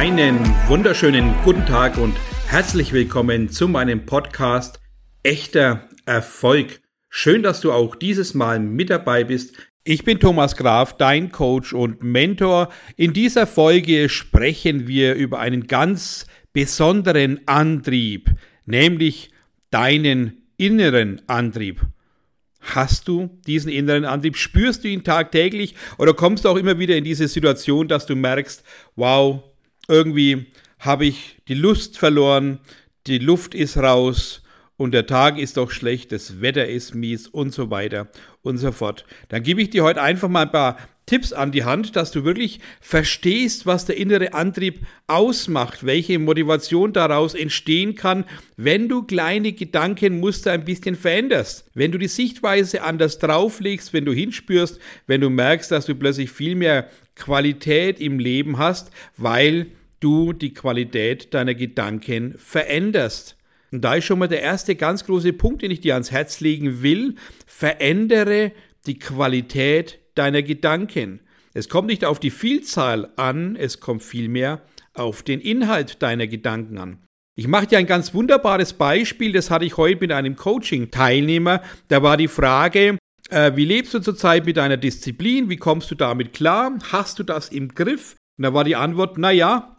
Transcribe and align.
Einen 0.00 0.38
wunderschönen 0.66 1.34
guten 1.44 1.66
Tag 1.66 1.98
und 1.98 2.16
herzlich 2.46 2.94
willkommen 2.94 3.50
zu 3.50 3.68
meinem 3.68 4.06
Podcast 4.06 4.80
Echter 5.22 5.90
Erfolg. 6.06 6.80
Schön, 7.10 7.42
dass 7.42 7.60
du 7.60 7.70
auch 7.70 7.94
dieses 7.96 8.32
Mal 8.32 8.60
mit 8.60 8.88
dabei 8.88 9.24
bist. 9.24 9.56
Ich 9.84 10.02
bin 10.02 10.18
Thomas 10.18 10.56
Graf, 10.56 10.96
dein 10.96 11.30
Coach 11.30 11.74
und 11.74 12.02
Mentor. 12.02 12.70
In 12.96 13.12
dieser 13.12 13.46
Folge 13.46 14.08
sprechen 14.08 14.88
wir 14.88 15.16
über 15.16 15.38
einen 15.38 15.66
ganz 15.66 16.26
besonderen 16.54 17.46
Antrieb, 17.46 18.30
nämlich 18.64 19.30
deinen 19.70 20.46
inneren 20.56 21.20
Antrieb. 21.26 21.82
Hast 22.62 23.06
du 23.06 23.38
diesen 23.46 23.70
inneren 23.70 24.06
Antrieb? 24.06 24.38
Spürst 24.38 24.82
du 24.82 24.88
ihn 24.88 25.04
tagtäglich 25.04 25.74
oder 25.98 26.14
kommst 26.14 26.46
du 26.46 26.48
auch 26.48 26.56
immer 26.56 26.78
wieder 26.78 26.96
in 26.96 27.04
diese 27.04 27.28
Situation, 27.28 27.86
dass 27.86 28.06
du 28.06 28.16
merkst, 28.16 28.64
wow, 28.96 29.42
irgendwie 29.90 30.46
habe 30.78 31.04
ich 31.04 31.36
die 31.48 31.54
Lust 31.54 31.98
verloren, 31.98 32.60
die 33.06 33.18
Luft 33.18 33.54
ist 33.54 33.76
raus 33.76 34.42
und 34.76 34.92
der 34.92 35.06
Tag 35.06 35.38
ist 35.38 35.58
doch 35.58 35.70
schlecht, 35.70 36.12
das 36.12 36.40
Wetter 36.40 36.66
ist 36.66 36.94
mies 36.94 37.26
und 37.26 37.52
so 37.52 37.70
weiter 37.70 38.08
und 38.42 38.56
so 38.56 38.72
fort. 38.72 39.04
Dann 39.28 39.42
gebe 39.42 39.60
ich 39.60 39.70
dir 39.70 39.84
heute 39.84 40.00
einfach 40.00 40.28
mal 40.28 40.42
ein 40.42 40.52
paar 40.52 40.78
Tipps 41.10 41.32
an 41.32 41.50
die 41.50 41.64
Hand, 41.64 41.96
dass 41.96 42.12
du 42.12 42.24
wirklich 42.24 42.60
verstehst, 42.80 43.66
was 43.66 43.84
der 43.84 43.96
innere 43.96 44.32
Antrieb 44.32 44.86
ausmacht, 45.08 45.84
welche 45.84 46.20
Motivation 46.20 46.92
daraus 46.92 47.34
entstehen 47.34 47.96
kann, 47.96 48.24
wenn 48.56 48.88
du 48.88 49.02
kleine 49.02 49.52
Gedankenmuster 49.52 50.52
ein 50.52 50.64
bisschen 50.64 50.94
veränderst, 50.94 51.68
wenn 51.74 51.90
du 51.90 51.98
die 51.98 52.06
Sichtweise 52.06 52.82
anders 52.82 53.18
drauflegst, 53.18 53.92
wenn 53.92 54.04
du 54.04 54.12
hinspürst, 54.12 54.78
wenn 55.08 55.20
du 55.20 55.30
merkst, 55.30 55.72
dass 55.72 55.86
du 55.86 55.96
plötzlich 55.96 56.30
viel 56.30 56.54
mehr 56.54 56.88
Qualität 57.16 58.00
im 58.00 58.20
Leben 58.20 58.58
hast, 58.58 58.92
weil 59.16 59.66
du 60.00 60.32
die 60.32 60.52
Qualität 60.52 61.34
deiner 61.34 61.54
Gedanken 61.54 62.34
veränderst. 62.38 63.36
Und 63.72 63.82
da 63.82 63.94
ist 63.94 64.04
schon 64.04 64.18
mal 64.18 64.28
der 64.28 64.42
erste 64.42 64.74
ganz 64.74 65.04
große 65.04 65.32
Punkt, 65.32 65.62
den 65.62 65.70
ich 65.70 65.80
dir 65.80 65.94
ans 65.94 66.10
Herz 66.10 66.40
legen 66.40 66.82
will. 66.82 67.14
Verändere 67.46 68.52
die 68.86 68.98
Qualität 68.98 70.00
deiner 70.14 70.42
Gedanken. 70.42 71.20
Es 71.54 71.68
kommt 71.68 71.88
nicht 71.88 72.04
auf 72.04 72.20
die 72.20 72.30
Vielzahl 72.30 73.10
an, 73.16 73.56
es 73.56 73.80
kommt 73.80 74.02
vielmehr 74.02 74.62
auf 74.94 75.22
den 75.22 75.40
Inhalt 75.40 76.02
deiner 76.02 76.26
Gedanken 76.26 76.78
an. 76.78 76.98
Ich 77.36 77.48
mache 77.48 77.66
dir 77.66 77.78
ein 77.78 77.86
ganz 77.86 78.12
wunderbares 78.12 78.72
Beispiel, 78.74 79.32
das 79.32 79.50
hatte 79.50 79.64
ich 79.64 79.76
heute 79.76 80.00
mit 80.00 80.12
einem 80.12 80.36
Coaching-Teilnehmer. 80.36 81.62
Da 81.88 82.02
war 82.02 82.16
die 82.16 82.28
Frage, 82.28 82.98
äh, 83.30 83.52
wie 83.54 83.64
lebst 83.64 83.94
du 83.94 84.00
zurzeit 84.00 84.46
mit 84.46 84.56
deiner 84.56 84.76
Disziplin? 84.76 85.48
Wie 85.48 85.56
kommst 85.56 85.90
du 85.90 85.94
damit 85.94 86.32
klar? 86.32 86.72
Hast 86.92 87.18
du 87.18 87.22
das 87.22 87.48
im 87.48 87.68
Griff? 87.68 88.16
Und 88.36 88.44
da 88.44 88.54
war 88.54 88.64
die 88.64 88.76
Antwort, 88.76 89.18
naja, 89.18 89.69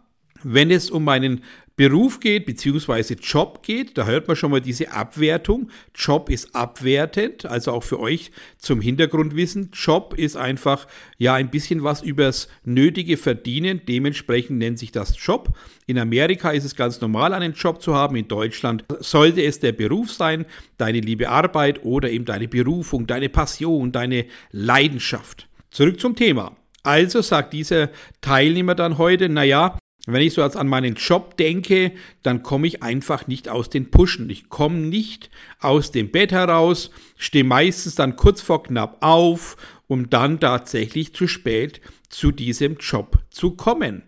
wenn 0.44 0.70
es 0.70 0.90
um 0.90 1.04
meinen 1.04 1.42
Beruf 1.74 2.20
geht, 2.20 2.44
beziehungsweise 2.44 3.14
Job 3.14 3.62
geht, 3.62 3.96
da 3.96 4.04
hört 4.04 4.28
man 4.28 4.36
schon 4.36 4.50
mal 4.50 4.60
diese 4.60 4.92
Abwertung. 4.92 5.70
Job 5.94 6.28
ist 6.28 6.54
abwertend, 6.54 7.46
also 7.46 7.72
auch 7.72 7.82
für 7.82 7.98
euch 7.98 8.30
zum 8.58 8.82
Hintergrundwissen. 8.82 9.70
Job 9.72 10.14
ist 10.16 10.36
einfach 10.36 10.86
ja 11.16 11.34
ein 11.34 11.50
bisschen 11.50 11.82
was 11.82 12.02
übers 12.02 12.48
nötige 12.64 13.16
Verdienen, 13.16 13.80
dementsprechend 13.88 14.58
nennt 14.58 14.78
sich 14.78 14.92
das 14.92 15.14
Job. 15.24 15.56
In 15.86 15.98
Amerika 15.98 16.50
ist 16.50 16.64
es 16.64 16.76
ganz 16.76 17.00
normal, 17.00 17.32
einen 17.32 17.54
Job 17.54 17.80
zu 17.80 17.94
haben, 17.94 18.16
in 18.16 18.28
Deutschland 18.28 18.84
sollte 19.00 19.42
es 19.42 19.58
der 19.58 19.72
Beruf 19.72 20.12
sein, 20.12 20.44
deine 20.76 21.00
liebe 21.00 21.30
Arbeit 21.30 21.84
oder 21.84 22.10
eben 22.10 22.26
deine 22.26 22.48
Berufung, 22.48 23.06
deine 23.06 23.30
Passion, 23.30 23.92
deine 23.92 24.26
Leidenschaft. 24.50 25.48
Zurück 25.70 25.98
zum 25.98 26.16
Thema. 26.16 26.54
Also 26.82 27.22
sagt 27.22 27.54
dieser 27.54 27.90
Teilnehmer 28.20 28.74
dann 28.74 28.98
heute, 28.98 29.28
naja, 29.28 29.78
wenn 30.06 30.22
ich 30.22 30.34
so 30.34 30.42
als 30.42 30.56
an 30.56 30.66
meinen 30.66 30.96
Job 30.96 31.36
denke, 31.36 31.92
dann 32.22 32.42
komme 32.42 32.66
ich 32.66 32.82
einfach 32.82 33.28
nicht 33.28 33.48
aus 33.48 33.70
den 33.70 33.90
Puschen. 33.90 34.28
Ich 34.30 34.48
komme 34.48 34.78
nicht 34.78 35.30
aus 35.60 35.92
dem 35.92 36.10
Bett 36.10 36.32
heraus, 36.32 36.90
stehe 37.16 37.44
meistens 37.44 37.94
dann 37.94 38.16
kurz 38.16 38.40
vor 38.40 38.64
knapp 38.64 38.96
auf, 39.00 39.56
um 39.86 40.10
dann 40.10 40.40
tatsächlich 40.40 41.14
zu 41.14 41.28
spät 41.28 41.80
zu 42.08 42.32
diesem 42.32 42.78
Job 42.78 43.18
zu 43.30 43.52
kommen. 43.52 44.02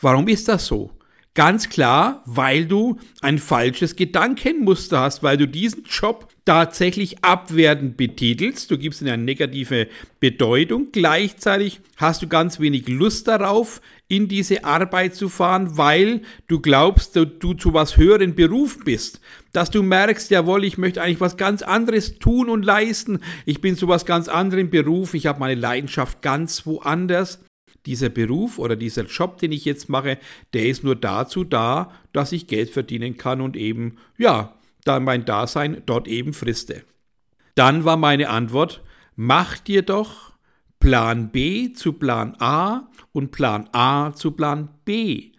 Warum 0.00 0.28
ist 0.28 0.48
das 0.48 0.66
so? 0.66 0.90
Ganz 1.34 1.68
klar, 1.68 2.22
weil 2.26 2.66
du 2.66 3.00
ein 3.20 3.38
falsches 3.38 3.96
Gedankenmuster 3.96 5.00
hast, 5.00 5.24
weil 5.24 5.36
du 5.36 5.48
diesen 5.48 5.82
Job 5.82 6.28
tatsächlich 6.44 7.24
abwertend 7.24 7.96
betitelst. 7.96 8.70
Du 8.70 8.78
gibst 8.78 9.02
ihm 9.02 9.08
eine 9.08 9.20
negative 9.20 9.88
Bedeutung. 10.20 10.92
Gleichzeitig 10.92 11.80
hast 11.96 12.22
du 12.22 12.28
ganz 12.28 12.60
wenig 12.60 12.86
Lust 12.86 13.26
darauf, 13.26 13.80
in 14.06 14.28
diese 14.28 14.64
Arbeit 14.64 15.16
zu 15.16 15.28
fahren, 15.28 15.76
weil 15.76 16.22
du 16.46 16.60
glaubst, 16.60 17.16
du, 17.16 17.24
du 17.24 17.54
zu 17.54 17.74
was 17.74 17.96
höheren 17.96 18.36
Beruf 18.36 18.78
bist. 18.84 19.20
Dass 19.52 19.70
du 19.70 19.82
merkst, 19.82 20.30
jawohl, 20.30 20.62
ich 20.62 20.78
möchte 20.78 21.02
eigentlich 21.02 21.20
was 21.20 21.36
ganz 21.36 21.62
anderes 21.62 22.20
tun 22.20 22.48
und 22.48 22.64
leisten. 22.64 23.18
Ich 23.44 23.60
bin 23.60 23.76
zu 23.76 23.88
was 23.88 24.06
ganz 24.06 24.28
anderem 24.28 24.70
Beruf. 24.70 25.14
Ich 25.14 25.26
habe 25.26 25.40
meine 25.40 25.60
Leidenschaft 25.60 26.22
ganz 26.22 26.64
woanders 26.64 27.40
dieser 27.86 28.08
Beruf 28.08 28.58
oder 28.58 28.76
dieser 28.76 29.04
Job, 29.04 29.38
den 29.38 29.52
ich 29.52 29.64
jetzt 29.64 29.88
mache, 29.88 30.18
der 30.52 30.66
ist 30.66 30.84
nur 30.84 30.96
dazu 30.96 31.44
da, 31.44 31.92
dass 32.12 32.32
ich 32.32 32.46
Geld 32.46 32.70
verdienen 32.70 33.16
kann 33.16 33.40
und 33.40 33.56
eben, 33.56 33.96
ja, 34.16 34.54
da 34.84 35.00
mein 35.00 35.24
Dasein 35.24 35.82
dort 35.86 36.08
eben 36.08 36.32
friste. 36.32 36.84
Dann 37.54 37.84
war 37.84 37.96
meine 37.96 38.28
Antwort, 38.28 38.82
mach 39.16 39.58
dir 39.58 39.82
doch 39.82 40.32
Plan 40.80 41.30
B 41.30 41.72
zu 41.72 41.94
Plan 41.94 42.34
A 42.38 42.90
und 43.12 43.30
Plan 43.30 43.68
A 43.72 44.12
zu 44.12 44.32
Plan 44.32 44.68
B. 44.84 45.32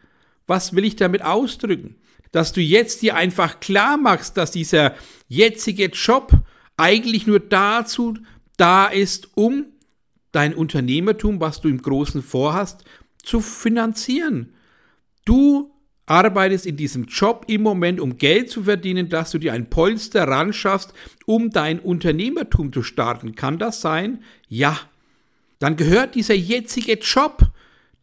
Was 0.48 0.76
will 0.76 0.86
ich 0.86 0.96
damit 0.96 1.24
ausdrücken? 1.24 1.96
Dass 2.32 2.52
du 2.52 2.62
jetzt 2.62 3.02
dir 3.02 3.16
einfach 3.16 3.60
klar 3.60 3.98
machst, 3.98 4.38
dass 4.38 4.52
dieser 4.52 4.96
jetzige 5.28 5.86
Job 5.86 6.32
eigentlich 6.78 7.28
nur 7.28 7.40
dazu 7.40 8.16
da 8.58 8.88
ist, 8.88 9.30
um 9.36 9.66
dein 10.36 10.54
Unternehmertum, 10.54 11.40
was 11.40 11.62
du 11.62 11.70
im 11.70 11.82
Großen 11.82 12.22
vorhast, 12.22 12.84
zu 13.24 13.40
finanzieren. 13.40 14.54
Du 15.24 15.72
arbeitest 16.06 16.66
in 16.66 16.78
diesem 16.78 17.06
Job 17.06 17.46
im 17.48 17.64
Moment, 17.64 18.00
um 18.00 18.18
Geld 18.18 18.50
zu 18.50 18.64
verdienen, 18.64 19.10
dass 19.10 19.32
du 19.32 19.40
dir 19.40 19.54
ein 19.54 19.70
Polster 19.70 20.28
ran 20.28 20.54
schaffst, 20.54 20.94
um 21.26 21.50
dein 21.50 21.80
Unternehmertum 21.80 22.72
zu 22.72 22.84
starten. 22.84 23.36
Kann 23.36 23.58
das 23.58 23.82
sein? 23.82 24.24
Ja. 24.48 24.78
Dann 25.60 25.78
gehört 25.78 26.16
dieser 26.16 26.36
jetzige 26.36 26.94
Job, 27.00 27.50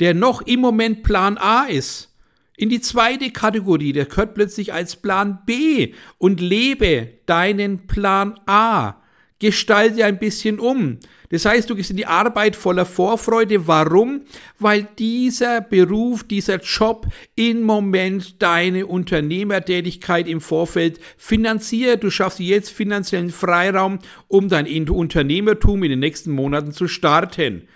der 0.01 0.15
noch 0.15 0.43
im 0.43 0.61
Moment 0.61 1.03
Plan 1.03 1.37
A 1.39 1.65
ist, 1.65 2.17
in 2.57 2.71
die 2.71 2.81
zweite 2.81 3.31
Kategorie. 3.31 3.93
Der 3.93 4.07
gehört 4.07 4.35
plötzlich 4.35 4.73
als 4.73 4.97
Plan 4.97 5.41
B 5.45 5.95
und 6.19 6.41
lebe 6.41 7.11
deinen 7.27 7.87
Plan 7.87 8.41
A. 8.47 9.02
Gestalte 9.43 10.05
ein 10.05 10.21
bisschen 10.21 10.61
um. 10.61 10.99
Das 11.31 11.47
heißt, 11.47 11.69
du 11.69 11.75
gehst 11.75 11.91
in 11.91 11.97
die 11.97 12.07
Arbeit 12.07 12.55
voller 12.55 12.87
Vorfreude. 12.87 13.67
Warum? 13.67 14.23
Weil 14.61 14.87
dieser 15.01 15.61
Beruf, 15.61 16.23
dieser 16.23 16.61
Job 16.61 17.09
im 17.35 17.63
Moment 17.63 18.41
deine 18.41 18.87
Unternehmertätigkeit 18.87 20.29
im 20.29 20.41
Vorfeld 20.41 21.01
finanziert. 21.17 22.05
Du 22.05 22.11
schaffst 22.11 22.39
jetzt 22.39 22.71
finanziellen 22.71 23.31
Freiraum, 23.31 23.99
um 24.29 24.49
dein 24.49 24.89
Unternehmertum 24.89 25.83
in 25.83 25.91
den 25.91 25.99
nächsten 25.99 26.31
Monaten 26.31 26.71
zu 26.71 26.87
starten. 26.87 27.67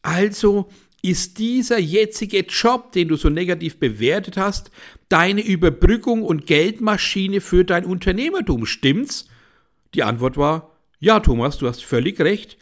Also 0.00 0.70
ist 1.02 1.38
dieser 1.38 1.78
jetzige 1.78 2.38
Job, 2.38 2.92
den 2.92 3.08
du 3.08 3.16
so 3.16 3.28
negativ 3.28 3.78
bewertet 3.78 4.38
hast, 4.38 4.70
deine 5.10 5.44
Überbrückung 5.44 6.22
und 6.22 6.46
Geldmaschine 6.46 7.42
für 7.42 7.64
dein 7.64 7.84
Unternehmertum. 7.84 8.64
Stimmt's? 8.64 9.28
Die 9.94 10.02
Antwort 10.02 10.36
war, 10.36 10.75
ja, 10.98 11.20
Thomas, 11.20 11.58
du 11.58 11.68
hast 11.68 11.84
völlig 11.84 12.20
recht. 12.20 12.58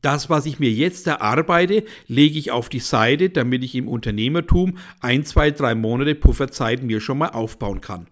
Das, 0.00 0.28
was 0.28 0.46
ich 0.46 0.58
mir 0.58 0.70
jetzt 0.70 1.06
erarbeite, 1.06 1.84
lege 2.08 2.38
ich 2.38 2.50
auf 2.50 2.68
die 2.68 2.80
Seite, 2.80 3.30
damit 3.30 3.62
ich 3.62 3.74
im 3.76 3.88
Unternehmertum 3.88 4.78
ein, 5.00 5.24
zwei, 5.24 5.52
drei 5.52 5.76
Monate 5.76 6.16
Pufferzeit 6.16 6.82
mir 6.82 7.00
schon 7.00 7.18
mal 7.18 7.28
aufbauen 7.28 7.80
kann. 7.80 8.08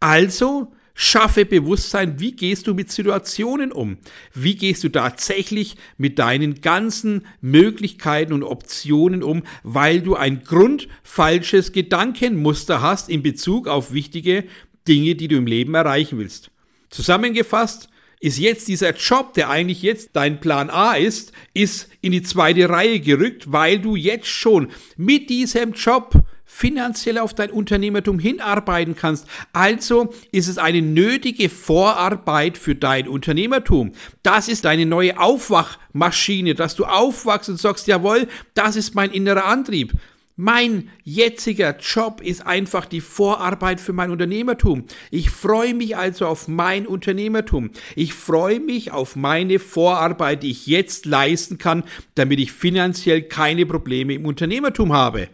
Also 0.00 0.72
schaffe 0.94 1.44
Bewusstsein, 1.44 2.18
wie 2.18 2.32
gehst 2.32 2.66
du 2.66 2.72
mit 2.74 2.90
Situationen 2.90 3.72
um? 3.72 3.98
Wie 4.32 4.56
gehst 4.56 4.84
du 4.84 4.88
tatsächlich 4.88 5.76
mit 5.98 6.18
deinen 6.18 6.62
ganzen 6.62 7.26
Möglichkeiten 7.42 8.32
und 8.32 8.42
Optionen 8.42 9.22
um, 9.22 9.42
weil 9.64 10.00
du 10.00 10.14
ein 10.14 10.44
grundfalsches 10.44 11.72
Gedankenmuster 11.72 12.80
hast 12.80 13.10
in 13.10 13.22
Bezug 13.22 13.68
auf 13.68 13.92
wichtige 13.92 14.44
Dinge, 14.88 15.14
die 15.14 15.28
du 15.28 15.36
im 15.36 15.46
Leben 15.46 15.74
erreichen 15.74 16.18
willst. 16.18 16.50
Zusammengefasst, 16.90 17.88
ist 18.24 18.38
jetzt 18.38 18.68
dieser 18.68 18.94
Job, 18.94 19.34
der 19.34 19.50
eigentlich 19.50 19.82
jetzt 19.82 20.10
dein 20.14 20.40
Plan 20.40 20.70
A 20.70 20.94
ist, 20.94 21.32
ist 21.52 21.90
in 22.00 22.12
die 22.12 22.22
zweite 22.22 22.70
Reihe 22.70 22.98
gerückt, 22.98 23.52
weil 23.52 23.78
du 23.78 23.96
jetzt 23.96 24.28
schon 24.28 24.70
mit 24.96 25.28
diesem 25.28 25.74
Job 25.74 26.24
finanziell 26.46 27.18
auf 27.18 27.34
dein 27.34 27.50
Unternehmertum 27.50 28.18
hinarbeiten 28.18 28.96
kannst. 28.96 29.26
Also 29.52 30.14
ist 30.32 30.48
es 30.48 30.56
eine 30.56 30.80
nötige 30.80 31.50
Vorarbeit 31.50 32.56
für 32.56 32.74
dein 32.74 33.08
Unternehmertum. 33.08 33.92
Das 34.22 34.48
ist 34.48 34.64
deine 34.64 34.86
neue 34.86 35.20
Aufwachmaschine, 35.20 36.54
dass 36.54 36.76
du 36.76 36.86
aufwachst 36.86 37.50
und 37.50 37.60
sagst, 37.60 37.86
jawohl, 37.88 38.26
das 38.54 38.76
ist 38.76 38.94
mein 38.94 39.10
innerer 39.10 39.44
Antrieb. 39.44 39.92
Mein 40.36 40.90
jetziger 41.04 41.76
Job 41.78 42.20
ist 42.20 42.44
einfach 42.44 42.86
die 42.86 43.00
Vorarbeit 43.00 43.80
für 43.80 43.92
mein 43.92 44.10
Unternehmertum. 44.10 44.84
Ich 45.12 45.30
freue 45.30 45.74
mich 45.74 45.96
also 45.96 46.26
auf 46.26 46.48
mein 46.48 46.88
Unternehmertum. 46.88 47.70
Ich 47.94 48.14
freue 48.14 48.58
mich 48.58 48.90
auf 48.90 49.14
meine 49.14 49.60
Vorarbeit, 49.60 50.42
die 50.42 50.50
ich 50.50 50.66
jetzt 50.66 51.06
leisten 51.06 51.58
kann, 51.58 51.84
damit 52.16 52.40
ich 52.40 52.50
finanziell 52.50 53.22
keine 53.22 53.64
Probleme 53.64 54.14
im 54.14 54.26
Unternehmertum 54.26 54.92
habe. 54.92 55.28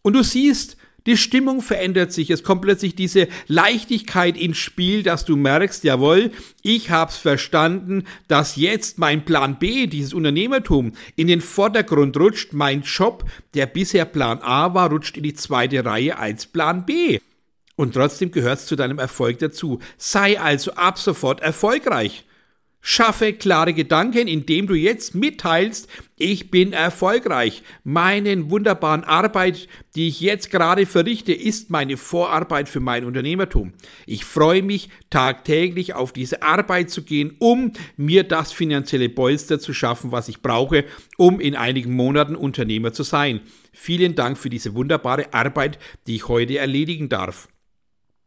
Und 0.00 0.14
du 0.14 0.22
siehst, 0.22 0.78
die 1.08 1.16
Stimmung 1.16 1.62
verändert 1.62 2.12
sich. 2.12 2.30
Es 2.30 2.42
kommt 2.42 2.62
plötzlich 2.62 2.94
diese 2.94 3.28
Leichtigkeit 3.46 4.36
ins 4.36 4.58
Spiel, 4.58 5.02
dass 5.02 5.24
du 5.24 5.36
merkst, 5.36 5.82
jawohl, 5.82 6.30
ich 6.62 6.90
hab's 6.90 7.16
verstanden, 7.16 8.04
dass 8.28 8.56
jetzt 8.56 8.98
mein 8.98 9.24
Plan 9.24 9.58
B, 9.58 9.86
dieses 9.86 10.12
Unternehmertum, 10.12 10.92
in 11.16 11.26
den 11.26 11.40
Vordergrund 11.40 12.16
rutscht. 12.18 12.52
Mein 12.52 12.82
Job, 12.82 13.24
der 13.54 13.66
bisher 13.66 14.04
Plan 14.04 14.40
A 14.42 14.74
war, 14.74 14.90
rutscht 14.90 15.16
in 15.16 15.22
die 15.22 15.34
zweite 15.34 15.84
Reihe 15.84 16.18
als 16.18 16.46
Plan 16.46 16.84
B. 16.84 17.18
Und 17.74 17.94
trotzdem 17.94 18.30
gehört 18.30 18.58
es 18.58 18.66
zu 18.66 18.76
deinem 18.76 18.98
Erfolg 18.98 19.38
dazu. 19.38 19.78
Sei 19.96 20.38
also 20.38 20.72
ab 20.74 20.98
sofort 20.98 21.40
erfolgreich. 21.40 22.26
Schaffe 22.80 23.32
klare 23.32 23.74
Gedanken, 23.74 24.28
indem 24.28 24.66
du 24.66 24.74
jetzt 24.74 25.14
mitteilst, 25.14 25.88
ich 26.16 26.50
bin 26.50 26.72
erfolgreich. 26.72 27.62
Meinen 27.84 28.50
wunderbaren 28.50 29.04
Arbeit, 29.04 29.68
die 29.94 30.08
ich 30.08 30.20
jetzt 30.20 30.50
gerade 30.50 30.86
verrichte, 30.86 31.32
ist 31.32 31.70
meine 31.70 31.96
Vorarbeit 31.96 32.68
für 32.68 32.80
mein 32.80 33.04
Unternehmertum. 33.04 33.72
Ich 34.06 34.24
freue 34.24 34.62
mich 34.62 34.90
tagtäglich 35.10 35.94
auf 35.94 36.12
diese 36.12 36.42
Arbeit 36.42 36.90
zu 36.90 37.02
gehen, 37.02 37.36
um 37.40 37.72
mir 37.96 38.24
das 38.24 38.52
finanzielle 38.52 39.08
Polster 39.08 39.58
zu 39.58 39.74
schaffen, 39.74 40.12
was 40.12 40.28
ich 40.28 40.40
brauche, 40.40 40.84
um 41.16 41.40
in 41.40 41.56
einigen 41.56 41.94
Monaten 41.94 42.36
Unternehmer 42.36 42.92
zu 42.92 43.02
sein. 43.02 43.40
Vielen 43.72 44.14
Dank 44.14 44.38
für 44.38 44.50
diese 44.50 44.74
wunderbare 44.74 45.34
Arbeit, 45.34 45.78
die 46.06 46.14
ich 46.16 46.28
heute 46.28 46.58
erledigen 46.58 47.08
darf. 47.08 47.48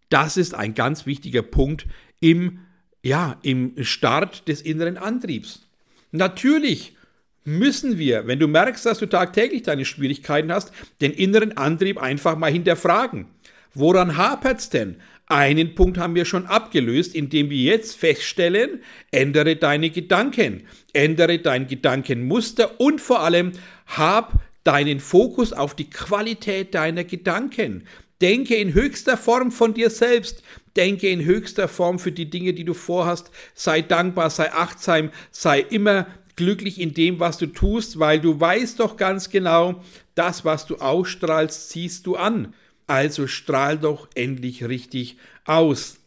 Das 0.10 0.36
ist 0.36 0.54
ein 0.54 0.74
ganz 0.74 1.06
wichtiger 1.06 1.42
Punkt 1.42 1.88
im 2.20 2.60
ja, 3.04 3.38
im 3.42 3.74
Start 3.84 4.48
des 4.48 4.62
inneren 4.62 4.98
Antriebs. 4.98 5.68
Natürlich 6.12 6.96
müssen 7.44 7.98
wir, 7.98 8.28
wenn 8.28 8.40
du 8.40 8.48
merkst, 8.48 8.86
dass 8.86 9.00
du 9.00 9.08
tagtäglich 9.08 9.64
deine 9.64 9.86
Schwierigkeiten 9.86 10.52
hast, 10.52 10.72
den 11.02 11.12
inneren 11.12 11.58
Antrieb 11.58 11.98
einfach 11.98 12.38
mal 12.38 12.52
hinterfragen. 12.52 13.28
Woran 13.74 14.18
hapert's 14.18 14.70
denn? 14.70 14.98
Einen 15.28 15.76
Punkt 15.76 15.98
haben 15.98 16.14
wir 16.14 16.26
schon 16.26 16.46
abgelöst, 16.46 17.16
indem 17.16 17.50
wir 17.50 17.58
jetzt 17.58 17.96
feststellen, 17.96 18.82
ändere 19.12 19.56
deine 19.56 19.90
Gedanken, 19.90 20.64
ändere 20.92 21.40
dein 21.40 21.68
Gedankenmuster 21.68 22.82
und 22.82 23.00
vor 23.00 23.22
allem 23.22 23.54
hab 23.88 24.42
deinen 24.66 25.00
Fokus 25.00 25.54
auf 25.54 25.74
die 25.74 25.90
Qualität 25.90 26.76
deiner 26.76 27.06
Gedanken. 27.06 27.86
Denke 28.22 28.56
in 28.56 28.74
höchster 28.74 29.18
Form 29.18 29.52
von 29.52 29.74
dir 29.74 29.90
selbst. 29.90 30.44
Denke 30.76 31.10
in 31.10 31.26
höchster 31.26 31.68
Form 31.68 32.00
für 32.00 32.12
die 32.12 32.30
Dinge, 32.30 32.54
die 32.54 32.64
du 32.64 32.74
vorhast. 32.74 33.32
Sei 33.54 33.82
dankbar, 33.82 34.30
sei 34.30 34.52
achtsam, 34.54 35.12
sei 35.32 35.60
immer 35.60 36.08
glücklich 36.36 36.80
in 36.80 36.94
dem, 36.94 37.20
was 37.20 37.38
du 37.38 37.48
tust, 37.48 38.00
weil 38.00 38.20
du 38.20 38.40
weißt 38.40 38.80
doch 38.80 38.98
ganz 38.98 39.30
genau, 39.30 39.84
das, 40.16 40.46
was 40.46 40.66
du 40.66 40.78
ausstrahlst, 40.78 41.70
ziehst 41.70 42.06
du 42.06 42.16
an. 42.16 42.54
Also 42.88 43.28
strahl 43.28 43.78
doch 43.78 44.08
endlich 44.16 44.68
richtig 44.68 45.18
aus. 45.46 45.98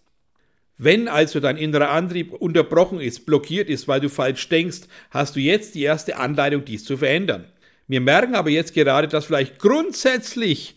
Wenn 0.76 1.06
also 1.08 1.38
dein 1.40 1.56
innerer 1.56 1.90
Antrieb 1.90 2.32
unterbrochen 2.32 3.00
ist, 3.00 3.26
blockiert 3.26 3.68
ist, 3.68 3.86
weil 3.86 4.00
du 4.00 4.08
falsch 4.08 4.48
denkst, 4.48 4.82
hast 5.10 5.36
du 5.36 5.40
jetzt 5.40 5.74
die 5.74 5.82
erste 5.82 6.16
Anleitung, 6.16 6.64
dies 6.64 6.84
zu 6.84 6.96
verändern. 6.96 7.44
Wir 7.86 8.00
merken 8.00 8.34
aber 8.34 8.50
jetzt 8.50 8.74
gerade, 8.74 9.06
dass 9.08 9.26
vielleicht 9.26 9.58
grundsätzlich, 9.58 10.74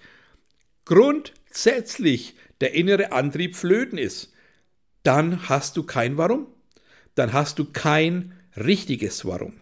grundsätzlich 0.88 2.36
der 2.62 2.74
innere 2.74 3.12
Antrieb 3.12 3.56
flöten 3.56 3.98
ist, 3.98 4.34
dann 5.04 5.48
hast 5.48 5.78
du 5.78 5.84
kein 5.84 6.18
Warum. 6.18 6.48
Dann 7.16 7.34
hast 7.34 7.60
du 7.60 7.66
kein 7.66 8.34
richtiges 8.56 9.26
Warum. 9.26 9.54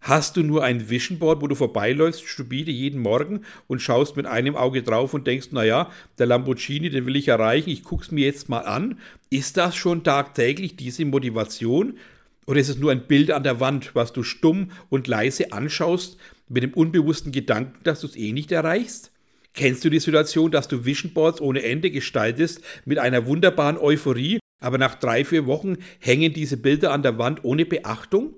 Hast 0.00 0.36
du 0.36 0.42
nur 0.42 0.62
ein 0.62 0.88
Vision 0.88 1.18
Board, 1.18 1.40
wo 1.40 1.48
du 1.48 1.54
vorbeiläufst, 1.54 2.28
stupide 2.28 2.70
jeden 2.70 3.00
Morgen 3.00 3.40
und 3.66 3.80
schaust 3.80 4.16
mit 4.16 4.26
einem 4.26 4.54
Auge 4.54 4.82
drauf 4.82 5.14
und 5.14 5.26
denkst, 5.26 5.48
naja, 5.50 5.90
der 6.18 6.26
Lamborghini, 6.26 6.90
den 6.90 7.06
will 7.06 7.16
ich 7.16 7.28
erreichen, 7.28 7.70
ich 7.70 7.82
guck's 7.82 8.12
mir 8.12 8.26
jetzt 8.26 8.48
mal 8.48 8.60
an. 8.60 9.00
Ist 9.30 9.56
das 9.56 9.74
schon 9.74 10.04
tagtäglich 10.04 10.76
diese 10.76 11.04
Motivation? 11.04 11.98
Oder 12.46 12.60
ist 12.60 12.68
es 12.68 12.78
nur 12.78 12.92
ein 12.92 13.06
Bild 13.08 13.32
an 13.32 13.42
der 13.42 13.58
Wand, 13.58 13.94
was 13.94 14.12
du 14.12 14.22
stumm 14.22 14.70
und 14.90 15.08
leise 15.08 15.52
anschaust, 15.52 16.18
mit 16.48 16.62
dem 16.62 16.74
unbewussten 16.74 17.32
Gedanken, 17.32 17.82
dass 17.82 18.00
du 18.00 18.06
es 18.06 18.16
eh 18.16 18.32
nicht 18.32 18.52
erreichst? 18.52 19.10
Kennst 19.56 19.82
du 19.86 19.88
die 19.88 20.00
Situation, 20.00 20.50
dass 20.50 20.68
du 20.68 20.84
Vision 20.84 21.14
Boards 21.14 21.40
ohne 21.40 21.62
Ende 21.62 21.90
gestaltest 21.90 22.60
mit 22.84 22.98
einer 22.98 23.26
wunderbaren 23.26 23.78
Euphorie, 23.78 24.38
aber 24.60 24.76
nach 24.76 24.96
drei, 24.96 25.24
vier 25.24 25.46
Wochen 25.46 25.78
hängen 25.98 26.34
diese 26.34 26.58
Bilder 26.58 26.92
an 26.92 27.02
der 27.02 27.16
Wand 27.16 27.42
ohne 27.42 27.64
Beachtung? 27.64 28.34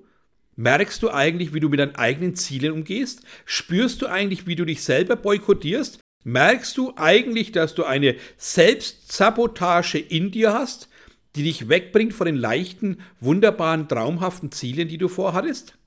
Merkst 0.55 1.03
du 1.03 1.09
eigentlich, 1.09 1.53
wie 1.53 1.59
du 1.59 1.67
mit 1.67 1.81
deinen 1.81 1.95
eigenen 1.95 2.35
Zielen 2.35 2.71
umgehst? 2.71 3.23
Spürst 3.43 4.01
du 4.01 4.07
eigentlich, 4.07 4.47
wie 4.47 4.55
du 4.55 4.63
dich 4.63 4.81
selber 4.81 5.17
boykottierst? 5.17 5.99
Merkst 6.23 6.77
du 6.77 6.93
eigentlich, 6.95 7.51
dass 7.51 7.75
du 7.75 7.83
eine 7.83 8.15
Selbstsabotage 8.37 9.99
in 9.99 10.31
dir 10.31 10.53
hast, 10.53 10.87
die 11.35 11.43
dich 11.43 11.67
wegbringt 11.67 12.13
von 12.13 12.27
den 12.27 12.37
leichten, 12.37 12.99
wunderbaren, 13.19 13.89
traumhaften 13.89 14.53
Zielen, 14.53 14.87
die 14.87 14.97
du 14.97 15.09
vorhattest? 15.09 15.77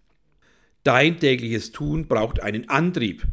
Dein 0.85 1.19
tägliches 1.21 1.73
Tun 1.73 2.07
braucht 2.07 2.41
einen 2.41 2.69
Antrieb. 2.69 3.27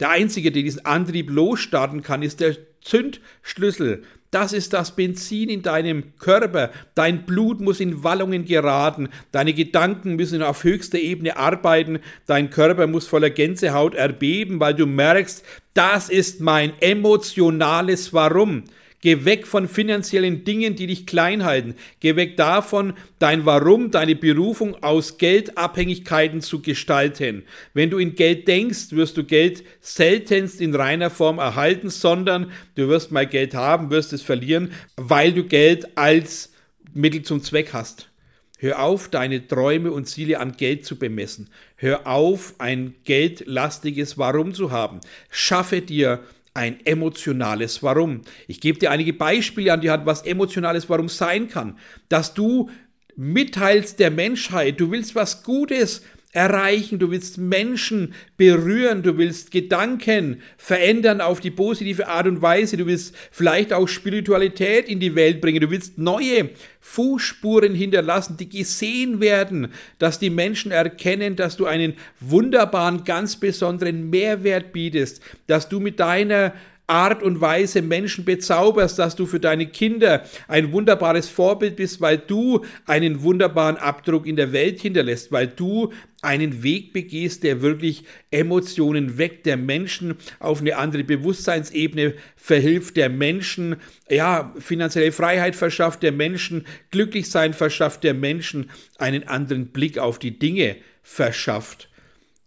Der 0.00 0.10
Einzige, 0.10 0.50
der 0.50 0.62
diesen 0.62 0.84
Antrieb 0.86 1.30
losstarten 1.30 2.02
kann, 2.02 2.22
ist 2.22 2.40
der 2.40 2.56
Zündschlüssel. 2.80 4.02
Das 4.30 4.52
ist 4.52 4.72
das 4.72 4.94
Benzin 4.94 5.48
in 5.48 5.62
deinem 5.62 6.16
Körper. 6.18 6.70
Dein 6.94 7.26
Blut 7.26 7.60
muss 7.60 7.80
in 7.80 8.04
Wallungen 8.04 8.44
geraten. 8.44 9.08
Deine 9.32 9.52
Gedanken 9.52 10.14
müssen 10.14 10.42
auf 10.42 10.62
höchster 10.62 10.98
Ebene 10.98 11.36
arbeiten. 11.36 11.98
Dein 12.26 12.48
Körper 12.50 12.86
muss 12.86 13.08
voller 13.08 13.30
Gänsehaut 13.30 13.94
erbeben, 13.94 14.60
weil 14.60 14.74
du 14.74 14.86
merkst, 14.86 15.44
das 15.74 16.08
ist 16.08 16.40
mein 16.40 16.72
emotionales 16.80 18.12
Warum. 18.12 18.64
Geh 19.02 19.24
weg 19.24 19.46
von 19.46 19.66
finanziellen 19.66 20.44
Dingen, 20.44 20.76
die 20.76 20.86
dich 20.86 21.06
klein 21.06 21.44
halten. 21.44 21.74
Geh 22.00 22.16
weg 22.16 22.36
davon, 22.36 22.92
dein 23.18 23.46
Warum, 23.46 23.90
deine 23.90 24.14
Berufung 24.14 24.82
aus 24.82 25.16
Geldabhängigkeiten 25.16 26.42
zu 26.42 26.60
gestalten. 26.60 27.44
Wenn 27.72 27.88
du 27.88 27.96
in 27.96 28.14
Geld 28.14 28.46
denkst, 28.46 28.90
wirst 28.90 29.16
du 29.16 29.24
Geld 29.24 29.64
seltenst 29.80 30.60
in 30.60 30.74
reiner 30.74 31.08
Form 31.08 31.38
erhalten, 31.38 31.88
sondern 31.88 32.52
du 32.74 32.88
wirst 32.88 33.10
mal 33.10 33.26
Geld 33.26 33.54
haben, 33.54 33.90
wirst 33.90 34.12
es 34.12 34.20
verlieren, 34.20 34.72
weil 34.96 35.32
du 35.32 35.44
Geld 35.44 35.96
als 35.96 36.52
Mittel 36.92 37.22
zum 37.22 37.42
Zweck 37.42 37.72
hast. 37.72 38.10
Hör 38.58 38.82
auf, 38.82 39.08
deine 39.08 39.48
Träume 39.48 39.90
und 39.90 40.04
Ziele 40.04 40.38
an 40.38 40.52
Geld 40.58 40.84
zu 40.84 40.98
bemessen. 40.98 41.48
Hör 41.76 42.06
auf, 42.06 42.56
ein 42.58 42.94
geldlastiges 43.04 44.18
Warum 44.18 44.52
zu 44.52 44.70
haben. 44.70 45.00
Schaffe 45.30 45.80
dir 45.80 46.20
ein 46.54 46.84
emotionales 46.84 47.82
Warum. 47.82 48.22
Ich 48.48 48.60
gebe 48.60 48.78
dir 48.78 48.90
einige 48.90 49.12
Beispiele 49.12 49.72
an 49.72 49.80
die 49.80 49.90
Hand, 49.90 50.06
was 50.06 50.22
emotionales 50.22 50.88
Warum 50.88 51.08
sein 51.08 51.48
kann. 51.48 51.78
Dass 52.08 52.34
du 52.34 52.70
mitteilst 53.16 53.98
der 53.98 54.10
Menschheit, 54.10 54.80
du 54.80 54.90
willst 54.90 55.14
was 55.14 55.42
Gutes 55.42 56.02
erreichen, 56.32 57.00
du 57.00 57.10
willst 57.10 57.38
Menschen 57.38 58.14
berühren, 58.36 59.02
du 59.02 59.18
willst 59.18 59.50
Gedanken 59.50 60.42
verändern 60.56 61.20
auf 61.20 61.40
die 61.40 61.50
positive 61.50 62.06
Art 62.06 62.28
und 62.28 62.40
Weise, 62.40 62.76
du 62.76 62.86
willst 62.86 63.16
vielleicht 63.32 63.72
auch 63.72 63.88
Spiritualität 63.88 64.88
in 64.88 65.00
die 65.00 65.16
Welt 65.16 65.40
bringen, 65.40 65.60
du 65.60 65.70
willst 65.70 65.98
neue 65.98 66.50
Fußspuren 66.80 67.74
hinterlassen, 67.74 68.36
die 68.36 68.48
gesehen 68.48 69.20
werden, 69.20 69.68
dass 69.98 70.20
die 70.20 70.30
Menschen 70.30 70.70
erkennen, 70.70 71.34
dass 71.34 71.56
du 71.56 71.66
einen 71.66 71.94
wunderbaren, 72.20 73.04
ganz 73.04 73.36
besonderen 73.36 74.08
Mehrwert 74.08 74.72
bietest, 74.72 75.20
dass 75.48 75.68
du 75.68 75.80
mit 75.80 75.98
deiner 75.98 76.54
Art 76.90 77.22
und 77.22 77.40
Weise 77.40 77.82
Menschen 77.82 78.24
bezauberst, 78.24 78.98
dass 78.98 79.14
du 79.14 79.24
für 79.24 79.38
deine 79.38 79.66
Kinder 79.66 80.24
ein 80.48 80.72
wunderbares 80.72 81.28
Vorbild 81.28 81.76
bist, 81.76 82.00
weil 82.00 82.18
du 82.18 82.64
einen 82.84 83.22
wunderbaren 83.22 83.76
Abdruck 83.76 84.26
in 84.26 84.34
der 84.34 84.52
Welt 84.52 84.80
hinterlässt, 84.80 85.30
weil 85.30 85.46
du 85.46 85.92
einen 86.22 86.62
Weg 86.62 86.92
begehst, 86.92 87.42
der 87.42 87.62
wirklich 87.62 88.04
Emotionen 88.30 89.16
weckt, 89.16 89.46
der 89.46 89.56
Menschen 89.56 90.16
auf 90.38 90.60
eine 90.60 90.76
andere 90.76 91.04
Bewusstseinsebene 91.04 92.14
verhilft, 92.36 92.96
der 92.96 93.08
Menschen 93.08 93.76
ja 94.08 94.54
finanzielle 94.58 95.12
Freiheit 95.12 95.56
verschafft, 95.56 96.02
der 96.02 96.12
Menschen 96.12 96.66
Glücklichsein 96.90 97.54
verschafft, 97.54 98.04
der 98.04 98.14
Menschen 98.14 98.70
einen 98.98 99.26
anderen 99.28 99.68
Blick 99.68 99.98
auf 99.98 100.18
die 100.18 100.38
Dinge 100.38 100.76
verschafft. 101.02 101.88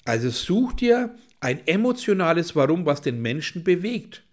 Also 0.06 0.30
such 0.30 0.74
dir 0.74 1.16
ein 1.40 1.66
emotionales 1.68 2.56
Warum, 2.56 2.86
was 2.86 3.02
den 3.02 3.22
Menschen 3.22 3.64
bewegt. 3.64 4.24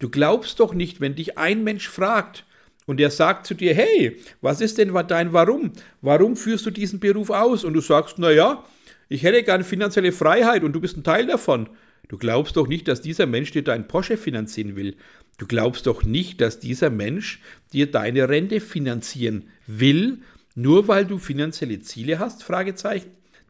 Du 0.00 0.08
glaubst 0.08 0.60
doch 0.60 0.74
nicht, 0.74 1.00
wenn 1.00 1.14
dich 1.14 1.38
ein 1.38 1.64
Mensch 1.64 1.88
fragt 1.88 2.44
und 2.86 3.00
er 3.00 3.10
sagt 3.10 3.46
zu 3.46 3.54
dir, 3.54 3.74
hey, 3.74 4.16
was 4.40 4.60
ist 4.60 4.78
denn 4.78 4.92
dein 5.06 5.32
Warum? 5.32 5.72
Warum 6.00 6.36
führst 6.36 6.66
du 6.66 6.70
diesen 6.70 7.00
Beruf 7.00 7.30
aus? 7.30 7.64
Und 7.64 7.74
du 7.74 7.80
sagst, 7.80 8.18
na 8.18 8.30
ja, 8.30 8.64
ich 9.08 9.22
hätte 9.22 9.42
gern 9.42 9.64
finanzielle 9.64 10.12
Freiheit 10.12 10.64
und 10.64 10.72
du 10.72 10.80
bist 10.80 10.96
ein 10.96 11.04
Teil 11.04 11.26
davon. 11.26 11.68
Du 12.08 12.18
glaubst 12.18 12.56
doch 12.56 12.66
nicht, 12.66 12.88
dass 12.88 13.02
dieser 13.02 13.26
Mensch 13.26 13.52
dir 13.52 13.62
deinen 13.62 13.86
Porsche 13.86 14.16
finanzieren 14.16 14.74
will. 14.76 14.96
Du 15.38 15.46
glaubst 15.46 15.86
doch 15.86 16.02
nicht, 16.02 16.40
dass 16.40 16.58
dieser 16.58 16.90
Mensch 16.90 17.40
dir 17.72 17.90
deine 17.90 18.28
Rente 18.28 18.60
finanzieren 18.60 19.44
will, 19.66 20.18
nur 20.54 20.88
weil 20.88 21.06
du 21.06 21.18
finanzielle 21.18 21.80
Ziele 21.80 22.18
hast? 22.18 22.44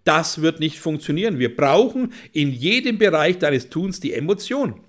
Das 0.04 0.42
wird 0.42 0.60
nicht 0.60 0.78
funktionieren. 0.78 1.38
Wir 1.38 1.54
brauchen 1.54 2.12
in 2.32 2.52
jedem 2.52 2.98
Bereich 2.98 3.38
deines 3.38 3.70
Tuns 3.70 4.00
die 4.00 4.12
Emotion. 4.12 4.80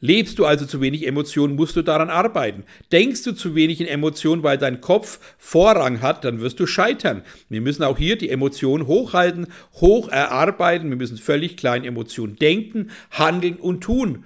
Lebst 0.00 0.38
du 0.38 0.44
also 0.44 0.64
zu 0.64 0.80
wenig 0.80 1.06
Emotionen, 1.06 1.56
musst 1.56 1.74
du 1.74 1.82
daran 1.82 2.08
arbeiten. 2.08 2.62
Denkst 2.92 3.24
du 3.24 3.32
zu 3.32 3.54
wenig 3.54 3.80
in 3.80 3.88
Emotionen, 3.88 4.44
weil 4.44 4.56
dein 4.56 4.80
Kopf 4.80 5.18
Vorrang 5.38 6.00
hat, 6.02 6.24
dann 6.24 6.40
wirst 6.40 6.60
du 6.60 6.66
scheitern. 6.66 7.22
Wir 7.48 7.60
müssen 7.60 7.82
auch 7.82 7.98
hier 7.98 8.16
die 8.16 8.30
Emotionen 8.30 8.86
hochhalten, 8.86 9.48
hoch 9.74 10.08
erarbeiten. 10.08 10.88
Wir 10.88 10.96
müssen 10.96 11.18
völlig 11.18 11.56
klar 11.56 11.76
in 11.76 11.84
Emotionen 11.84 12.36
denken, 12.36 12.90
handeln 13.10 13.56
und 13.56 13.80
tun. 13.80 14.24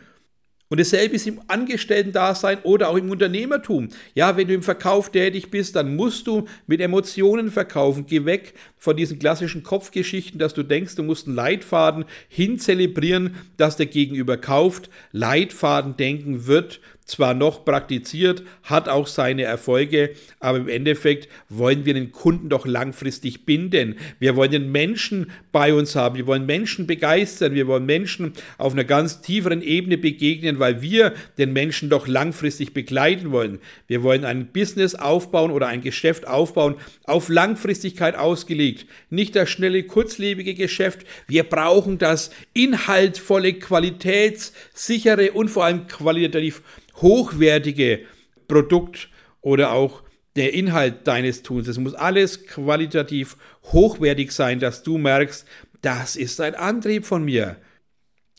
Und 0.72 0.80
dasselbe 0.80 1.16
ist 1.16 1.26
im 1.26 1.38
Angestellten-Dasein 1.48 2.60
oder 2.62 2.88
auch 2.88 2.96
im 2.96 3.10
Unternehmertum. 3.10 3.90
Ja, 4.14 4.38
wenn 4.38 4.48
du 4.48 4.54
im 4.54 4.62
Verkauf 4.62 5.12
tätig 5.12 5.50
bist, 5.50 5.76
dann 5.76 5.96
musst 5.96 6.26
du 6.26 6.46
mit 6.66 6.80
Emotionen 6.80 7.50
verkaufen. 7.50 8.06
Geh 8.06 8.24
weg 8.24 8.54
von 8.78 8.96
diesen 8.96 9.18
klassischen 9.18 9.64
Kopfgeschichten, 9.64 10.38
dass 10.38 10.54
du 10.54 10.62
denkst, 10.62 10.96
du 10.96 11.02
musst 11.02 11.26
einen 11.26 11.36
Leitfaden 11.36 12.06
hinzelebrieren, 12.26 13.34
dass 13.58 13.76
der 13.76 13.84
Gegenüber 13.84 14.38
kauft. 14.38 14.88
Leitfaden 15.10 15.98
denken 15.98 16.46
wird 16.46 16.80
zwar 17.04 17.34
noch 17.34 17.64
praktiziert, 17.64 18.42
hat 18.62 18.88
auch 18.88 19.06
seine 19.06 19.42
Erfolge, 19.42 20.10
aber 20.40 20.58
im 20.58 20.68
Endeffekt 20.68 21.28
wollen 21.48 21.84
wir 21.84 21.94
den 21.94 22.12
Kunden 22.12 22.48
doch 22.48 22.64
langfristig 22.64 23.44
binden. 23.44 23.96
Wir 24.18 24.36
wollen 24.36 24.52
den 24.52 24.70
Menschen 24.70 25.30
bei 25.50 25.74
uns 25.74 25.96
haben, 25.96 26.16
wir 26.16 26.26
wollen 26.26 26.46
Menschen 26.46 26.86
begeistern, 26.86 27.54
wir 27.54 27.66
wollen 27.66 27.86
Menschen 27.86 28.32
auf 28.56 28.72
einer 28.72 28.84
ganz 28.84 29.20
tieferen 29.20 29.62
Ebene 29.62 29.98
begegnen, 29.98 30.58
weil 30.58 30.80
wir 30.80 31.12
den 31.38 31.52
Menschen 31.52 31.90
doch 31.90 32.06
langfristig 32.06 32.72
begleiten 32.72 33.32
wollen. 33.32 33.58
Wir 33.88 34.02
wollen 34.02 34.24
ein 34.24 34.46
Business 34.52 34.94
aufbauen 34.94 35.50
oder 35.50 35.66
ein 35.66 35.82
Geschäft 35.82 36.26
aufbauen, 36.26 36.76
auf 37.04 37.28
Langfristigkeit 37.28 38.14
ausgelegt, 38.16 38.86
nicht 39.10 39.34
das 39.34 39.50
schnelle, 39.50 39.82
kurzlebige 39.82 40.54
Geschäft. 40.54 41.06
Wir 41.26 41.42
brauchen 41.44 41.98
das 41.98 42.30
inhaltvolle, 42.54 43.54
qualitätssichere 43.54 45.32
und 45.32 45.48
vor 45.48 45.64
allem 45.64 45.86
qualitativ 45.88 46.62
hochwertige 46.96 48.00
Produkt 48.48 49.08
oder 49.40 49.72
auch 49.72 50.02
der 50.36 50.54
Inhalt 50.54 51.06
deines 51.06 51.42
Tuns. 51.42 51.68
Es 51.68 51.78
muss 51.78 51.94
alles 51.94 52.46
qualitativ 52.46 53.36
hochwertig 53.64 54.32
sein, 54.32 54.60
dass 54.60 54.82
du 54.82 54.98
merkst, 54.98 55.46
das 55.82 56.16
ist 56.16 56.40
ein 56.40 56.54
Antrieb 56.54 57.04
von 57.04 57.24
mir. 57.24 57.56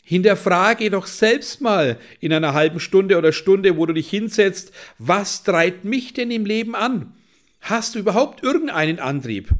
Hinterfrage 0.02 0.90
doch 0.90 1.06
selbst 1.06 1.60
mal 1.60 1.98
in 2.20 2.32
einer 2.32 2.52
halben 2.52 2.80
Stunde 2.80 3.16
oder 3.16 3.32
Stunde, 3.32 3.78
wo 3.78 3.86
du 3.86 3.94
dich 3.94 4.10
hinsetzt, 4.10 4.72
was 4.98 5.44
treibt 5.44 5.84
mich 5.84 6.12
denn 6.12 6.30
im 6.30 6.44
Leben 6.44 6.74
an? 6.74 7.14
Hast 7.60 7.94
du 7.94 8.00
überhaupt 8.00 8.42
irgendeinen 8.42 8.98
Antrieb? 8.98 9.50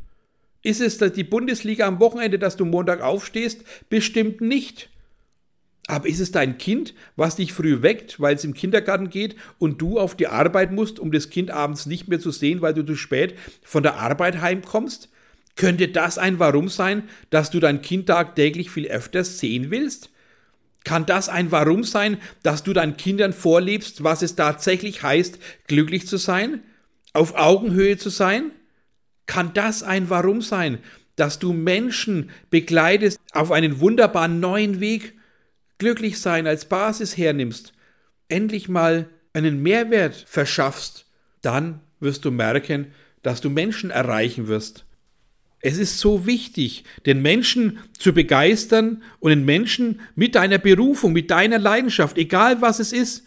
Ist 0.62 0.80
es 0.80 0.98
die 0.98 1.24
Bundesliga 1.24 1.86
am 1.86 2.00
Wochenende, 2.00 2.38
dass 2.38 2.56
du 2.56 2.64
Montag 2.64 3.00
aufstehst? 3.00 3.64
Bestimmt 3.88 4.40
nicht. 4.40 4.90
Aber 5.86 6.08
ist 6.08 6.20
es 6.20 6.30
dein 6.30 6.56
Kind, 6.56 6.94
was 7.14 7.36
dich 7.36 7.52
früh 7.52 7.82
weckt, 7.82 8.18
weil 8.18 8.34
es 8.34 8.44
im 8.44 8.54
Kindergarten 8.54 9.10
geht 9.10 9.36
und 9.58 9.82
du 9.82 9.98
auf 9.98 10.16
die 10.16 10.28
Arbeit 10.28 10.72
musst, 10.72 10.98
um 10.98 11.12
das 11.12 11.28
Kind 11.28 11.50
abends 11.50 11.84
nicht 11.84 12.08
mehr 12.08 12.20
zu 12.20 12.30
sehen, 12.30 12.62
weil 12.62 12.72
du 12.72 12.84
zu 12.84 12.96
spät 12.96 13.34
von 13.62 13.82
der 13.82 13.96
Arbeit 13.96 14.40
heimkommst? 14.40 15.10
Könnte 15.56 15.88
das 15.88 16.18
ein 16.18 16.38
Warum 16.38 16.68
sein, 16.68 17.04
dass 17.30 17.50
du 17.50 17.60
dein 17.60 17.82
Kind 17.82 18.06
tagtäglich 18.06 18.70
viel 18.70 18.88
öfter 18.88 19.24
sehen 19.24 19.70
willst? 19.70 20.10
Kann 20.84 21.06
das 21.06 21.28
ein 21.28 21.52
Warum 21.52 21.84
sein, 21.84 22.18
dass 22.42 22.62
du 22.62 22.72
deinen 22.72 22.96
Kindern 22.96 23.32
vorlebst, 23.32 24.04
was 24.04 24.22
es 24.22 24.36
tatsächlich 24.36 25.02
heißt, 25.02 25.38
glücklich 25.66 26.06
zu 26.06 26.16
sein? 26.16 26.62
Auf 27.12 27.34
Augenhöhe 27.36 27.96
zu 27.96 28.10
sein? 28.10 28.50
Kann 29.26 29.52
das 29.54 29.82
ein 29.82 30.10
Warum 30.10 30.42
sein, 30.42 30.78
dass 31.16 31.38
du 31.38 31.52
Menschen 31.52 32.30
begleitest 32.50 33.20
auf 33.32 33.52
einen 33.52 33.80
wunderbaren 33.80 34.40
neuen 34.40 34.80
Weg? 34.80 35.14
Glücklich 35.78 36.20
sein 36.20 36.46
als 36.46 36.66
Basis 36.66 37.16
hernimmst, 37.16 37.72
endlich 38.28 38.68
mal 38.68 39.08
einen 39.32 39.62
Mehrwert 39.62 40.24
verschaffst, 40.26 41.06
dann 41.42 41.80
wirst 42.00 42.24
du 42.24 42.30
merken, 42.30 42.92
dass 43.22 43.40
du 43.40 43.50
Menschen 43.50 43.90
erreichen 43.90 44.48
wirst. 44.48 44.84
Es 45.60 45.78
ist 45.78 45.98
so 45.98 46.26
wichtig, 46.26 46.84
den 47.06 47.22
Menschen 47.22 47.78
zu 47.98 48.12
begeistern 48.12 49.02
und 49.18 49.30
den 49.30 49.46
Menschen 49.46 50.00
mit 50.14 50.34
deiner 50.34 50.58
Berufung, 50.58 51.14
mit 51.14 51.30
deiner 51.30 51.58
Leidenschaft, 51.58 52.18
egal 52.18 52.60
was 52.60 52.80
es 52.80 52.92
ist, 52.92 53.24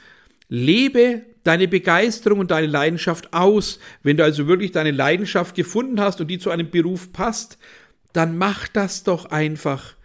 lebe 0.47 1.23
deine 1.43 1.67
Begeisterung 1.67 2.39
und 2.39 2.51
deine 2.51 2.67
Leidenschaft 2.67 3.33
aus. 3.33 3.79
Wenn 4.03 4.17
du 4.17 4.23
also 4.23 4.47
wirklich 4.47 4.71
deine 4.71 4.91
Leidenschaft 4.91 5.55
gefunden 5.55 5.99
hast 5.99 6.21
und 6.21 6.27
die 6.27 6.37
zu 6.37 6.51
einem 6.51 6.69
Beruf 6.69 7.11
passt, 7.11 7.57
dann 8.13 8.37
mach 8.37 8.67
das 8.67 9.03
doch 9.03 9.25
einfach. 9.25 9.96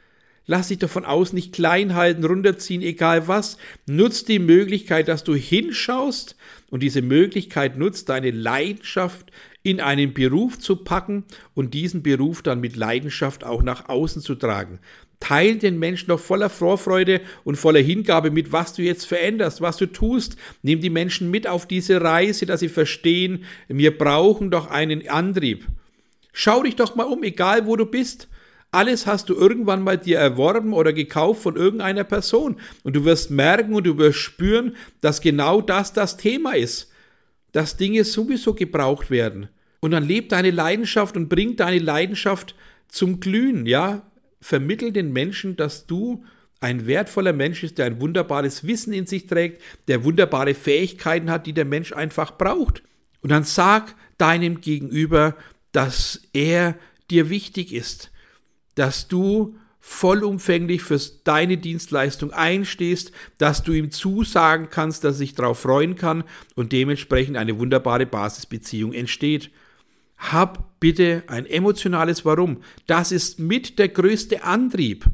Lass 0.47 0.69
dich 0.69 0.79
davon 0.79 1.05
aus 1.05 1.33
nicht 1.33 1.53
klein 1.53 1.95
halten, 1.95 2.25
runterziehen, 2.25 2.83
egal 2.83 3.29
was. 3.29 3.59
Nutz 3.87 4.25
die 4.25 4.41
Möglichkeit, 4.41 5.09
dass 5.09 5.23
du 5.23 5.35
hinschaust 5.35 6.37
und 6.71 6.83
diese 6.83 7.03
Möglichkeit 7.03 7.79
nutzt, 7.79 8.09
deine 8.09 8.31
Leidenschaft 8.31 9.31
in 9.63 9.81
einen 9.81 10.13
Beruf 10.13 10.59
zu 10.59 10.77
packen 10.77 11.25
und 11.55 11.75
diesen 11.75 12.03
Beruf 12.03 12.43
dann 12.43 12.61
mit 12.61 12.75
Leidenschaft 12.75 13.45
auch 13.45 13.63
nach 13.63 13.89
außen 13.89 14.21
zu 14.21 14.35
tragen. 14.35 14.81
Teil 15.21 15.57
den 15.57 15.79
Menschen 15.79 16.09
noch 16.09 16.19
voller 16.19 16.51
Vorfreude 16.51 17.21
und 17.45 17.55
voller 17.55 17.79
Hingabe 17.79 18.33
mit, 18.33 18.51
was 18.51 18.75
du 18.75 18.83
jetzt 18.83 19.05
veränderst, 19.05 19.61
was 19.61 19.77
du 19.77 19.87
tust. 19.87 20.37
Nimm 20.63 20.81
die 20.81 20.91
Menschen 20.91 21.31
mit 21.31 21.47
auf 21.47 21.69
diese 21.69 22.01
Reise, 22.01 22.45
dass 22.45 22.59
sie 22.59 22.69
verstehen, 22.69 23.45
wir 23.69 23.97
brauchen 23.97 24.51
doch 24.51 24.67
einen 24.67 25.09
Antrieb. 25.09 25.69
Schau 26.33 26.65
dich 26.65 26.75
doch 26.75 26.97
mal 26.97 27.05
um, 27.05 27.23
egal 27.23 27.67
wo 27.67 27.77
du 27.77 27.87
bist. 27.87 28.29
Alles 28.73 29.07
hast 29.07 29.29
du 29.29 29.35
irgendwann 29.35 29.83
mal 29.83 29.99
dir 29.99 30.19
erworben 30.19 30.73
oder 30.73 30.95
gekauft 30.95 31.43
von 31.43 31.57
irgendeiner 31.57 32.05
Person. 32.05 32.57
Und 32.83 32.97
du 32.97 33.05
wirst 33.05 33.31
merken 33.31 33.75
und 33.75 33.87
du 33.87 33.99
wirst 33.99 34.19
spüren, 34.19 34.77
dass 35.03 35.21
genau 35.21 35.61
das 35.61 35.93
das 35.93 36.17
Thema 36.17 36.57
ist. 36.57 36.91
Dass 37.53 37.77
Dinge 37.77 38.03
sowieso 38.05 38.55
gebraucht 38.55 39.11
werden. 39.11 39.49
Und 39.81 39.91
dann 39.91 40.07
lebt 40.07 40.33
deine 40.33 40.51
Leidenschaft 40.51 41.17
und 41.17 41.29
bringt 41.29 41.61
deine 41.61 41.81
Leidenschaft 41.81 42.55
zum 42.89 43.21
Glühen, 43.21 43.67
ja? 43.67 44.11
Vermittel 44.41 44.91
den 44.91 45.13
Menschen, 45.13 45.57
dass 45.57 45.87
du 45.87 46.25
ein 46.61 46.87
wertvoller 46.87 47.33
Mensch 47.33 47.63
ist, 47.65 47.79
der 47.79 47.87
ein 47.87 48.01
wunderbares 48.01 48.67
Wissen 48.67 48.93
in 48.93 49.07
sich 49.07 49.27
trägt, 49.27 49.61
der 49.89 50.05
wunderbare 50.05 50.55
Fähigkeiten 50.55 51.31
hat, 51.31 51.47
die 51.47 51.53
der 51.53 51.65
Mensch 51.65 51.93
einfach 51.93 52.39
braucht. 52.39 52.83
Und 53.21 53.31
dann 53.31 53.45
sag 53.45 53.95
deinem 54.17 54.61
Gegenüber, 54.61 55.37
dass 55.73 56.23
er 56.33 56.77
dir 57.11 57.29
wichtig 57.29 57.75
ist, 57.75 58.12
dass 58.75 59.09
du 59.09 59.57
vollumfänglich 59.85 60.83
für 60.83 60.99
deine 61.25 61.59
Dienstleistung 61.59 62.33
einstehst, 62.33 63.11
dass 63.39 63.65
du 63.65 63.73
ihm 63.73 63.91
zusagen 63.91 64.69
kannst, 64.71 65.03
dass 65.03 65.19
sich 65.19 65.35
darauf 65.35 65.59
freuen 65.59 65.97
kann 65.97 66.23
und 66.55 66.71
dementsprechend 66.71 67.37
eine 67.37 67.59
wunderbare 67.59 68.07
Basisbeziehung 68.07 68.93
entsteht. 68.93 69.51
Hab 70.17 70.79
bitte 70.79 71.25
ein 71.27 71.47
emotionales 71.47 72.25
Warum. 72.25 72.59
Das 72.87 73.11
ist 73.11 73.41
mit 73.41 73.81
der 73.81 73.89
größte 73.89 74.45
Antrieb. 74.45 75.05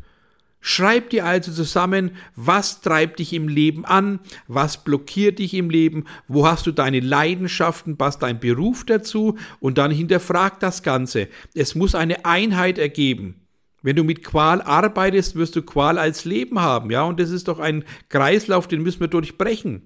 Schreib 0.61 1.11
dir 1.11 1.25
also 1.25 1.50
zusammen, 1.50 2.11
was 2.37 2.83
treibt 2.83 3.21
dich 3.21 3.33
im 3.33 3.49
Leben 3.49 3.87
an, 3.87 4.21
was 4.49 4.85
blockiert 4.85 5.38
dich 5.38 5.55
im 5.55 5.71
Leben, 5.71 6.05
wo 6.27 6.47
hast 6.47 6.67
du 6.67 6.73
deine 6.73 7.00
Leidenschaften, 7.00 7.97
passt 7.97 8.23
dein 8.23 8.38
Beruf 8.38 8.85
dazu 8.85 9.38
und 9.61 9.79
dann 9.79 9.91
hinterfrag 9.91 10.61
das 10.61 10.83
Ganze. 10.83 11.29
Es 11.55 11.75
muss 11.75 11.95
eine 11.95 12.27
Einheit 12.27 12.77
ergeben. 12.77 13.48
Wenn 13.82 13.97
du 13.97 14.04
mit 14.04 14.25
Qual 14.25 14.61
arbeitest, 14.61 15.37
wirst 15.37 15.54
du 15.56 15.62
Qual 15.62 15.99
als 15.99 16.25
Leben 16.25 16.61
haben, 16.61 16.90
ja, 16.90 17.04
und 17.04 17.20
das 17.20 17.30
ist 17.30 17.49
doch 17.49 17.61
ein 17.61 17.85
Kreislauf, 18.08 18.66
den 18.66 18.82
müssen 18.82 19.00
wir 19.00 19.08
durchbrechen. 19.08 19.82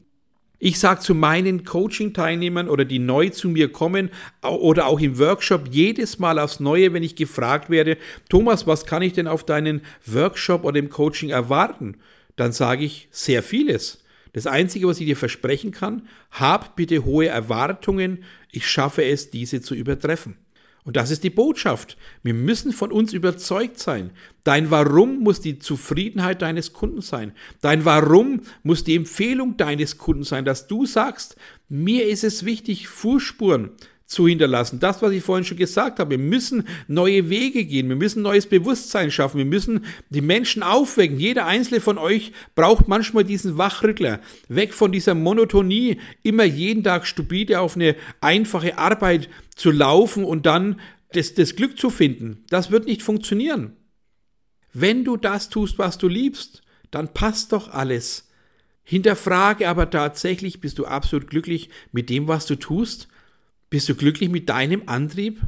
Ich 0.65 0.79
sage 0.79 1.01
zu 1.01 1.17
meinen 1.17 1.65
Coaching-Teilnehmern 1.65 2.69
oder 2.69 2.85
die 2.85 3.01
neu 3.01 3.31
zu 3.31 3.49
mir 3.49 3.73
kommen 3.73 4.11
oder 4.43 4.87
auch 4.87 5.01
im 5.01 5.19
Workshop 5.19 5.69
jedes 5.73 6.21
Mal 6.21 6.39
aufs 6.39 6.61
Neue, 6.61 6.93
wenn 6.93 7.03
ich 7.03 7.17
gefragt 7.17 7.69
werde, 7.69 7.99
Thomas, 8.29 8.65
was 8.65 8.87
kann 8.87 9.03
ich 9.03 9.13
denn 9.13 9.27
auf 9.27 9.45
deinen 9.45 9.81
Workshop 10.07 10.65
oder 10.65 10.79
im 10.79 10.89
Coaching 10.89 11.31
erwarten? 11.31 11.97
Dann 12.37 12.53
sage 12.53 12.85
ich 12.85 13.09
sehr 13.11 13.43
vieles. 13.43 14.05
Das 14.35 14.47
Einzige, 14.47 14.87
was 14.87 15.01
ich 15.01 15.07
dir 15.07 15.17
versprechen 15.17 15.73
kann, 15.73 16.09
hab 16.31 16.77
bitte 16.77 17.05
hohe 17.05 17.27
Erwartungen, 17.27 18.23
ich 18.53 18.67
schaffe 18.67 19.05
es, 19.05 19.31
diese 19.31 19.63
zu 19.63 19.75
übertreffen. 19.75 20.37
Und 20.85 20.97
das 20.97 21.11
ist 21.11 21.23
die 21.23 21.31
Botschaft. 21.31 21.97
Wir 22.25 22.35
müssen 22.35 22.73
von 22.73 22.91
uns 22.91 23.13
überzeugt 23.13 23.79
sein. 23.79 24.11
Dein 24.43 24.71
Warum 24.71 25.21
muss 25.21 25.41
die 25.41 25.61
Zufriedenheit 25.61 26.43
deines 26.43 26.73
Kunden 26.73 27.03
sein. 27.03 27.33
Dein 27.61 27.85
Warum 27.85 28.41
muss 28.65 28.83
die 28.83 28.97
Empfehlung 28.97 29.57
deines 29.57 29.99
Kunden 29.99 30.25
sein, 30.25 30.45
dass 30.45 30.67
du 30.67 30.85
sagst, 30.85 31.37
mir 31.69 32.09
ist 32.09 32.25
es 32.25 32.45
wichtig, 32.45 32.89
Fußspuren 32.89 33.71
zu 34.13 34.29
hinterlassen. 34.29 34.79
Das, 34.79 35.01
was 35.01 35.13
ich 35.13 35.25
vorhin 35.25 35.45
schon 35.45 35.57
gesagt 35.57 35.99
habe, 35.99 36.11
wir 36.11 36.19
müssen 36.19 36.69
neue 36.87 37.31
Wege 37.31 37.65
gehen, 37.65 37.89
wir 37.89 37.97
müssen 37.97 38.23
neues 38.23 38.47
Bewusstsein 38.47 39.11
schaffen, 39.11 39.39
wir 39.39 39.47
müssen 39.47 39.87
die 40.11 40.21
Menschen 40.21 40.63
aufwecken. 40.63 41.19
Jeder 41.19 41.47
einzelne 41.47 41.81
von 41.81 41.97
euch 41.97 42.33
braucht 42.55 42.89
manchmal 42.89 43.25
diesen 43.25 43.57
Wachrückler, 43.57 44.21
weg 44.49 44.75
von 44.75 44.93
dieser 44.93 45.15
Monotonie, 45.15 45.99
immer 46.23 46.45
jeden 46.45 46.85
Tag 46.85 47.07
stupide 47.07 47.61
auf 47.61 47.75
eine 47.75 47.97
einfache 48.21 48.77
Arbeit 48.77 49.31
zu 49.57 49.71
laufen 49.71 50.25
und 50.25 50.45
dann 50.45 50.79
das, 51.13 51.33
das 51.35 51.57
Glück 51.57 51.79
zu 51.79 51.89
finden. 51.89 52.45
Das 52.51 52.71
wird 52.71 52.87
nicht 52.87 53.03
funktionieren. 53.03 53.77
Wenn 54.75 55.05
du 55.05 55.17
das 55.17 55.49
tust, 55.49 55.79
was 55.79 55.97
du 55.97 56.09
liebst, 56.09 56.63
dann 56.91 57.15
passt 57.15 57.53
doch 57.53 57.71
alles. 57.73 58.29
Hinterfrage 58.85 59.69
aber 59.69 59.89
tatsächlich, 59.89 60.61
bist 60.61 60.79
du 60.79 60.85
absolut 60.85 61.31
glücklich 61.31 61.71
mit 61.93 62.11
dem, 62.11 62.29
was 62.29 62.47
du 62.47 62.57
tust? 62.57 63.09
Bist 63.73 63.89
du 63.89 63.95
glücklich 63.95 64.29
mit 64.29 64.51
deinem 64.51 64.83
Antrieb? 64.85 65.41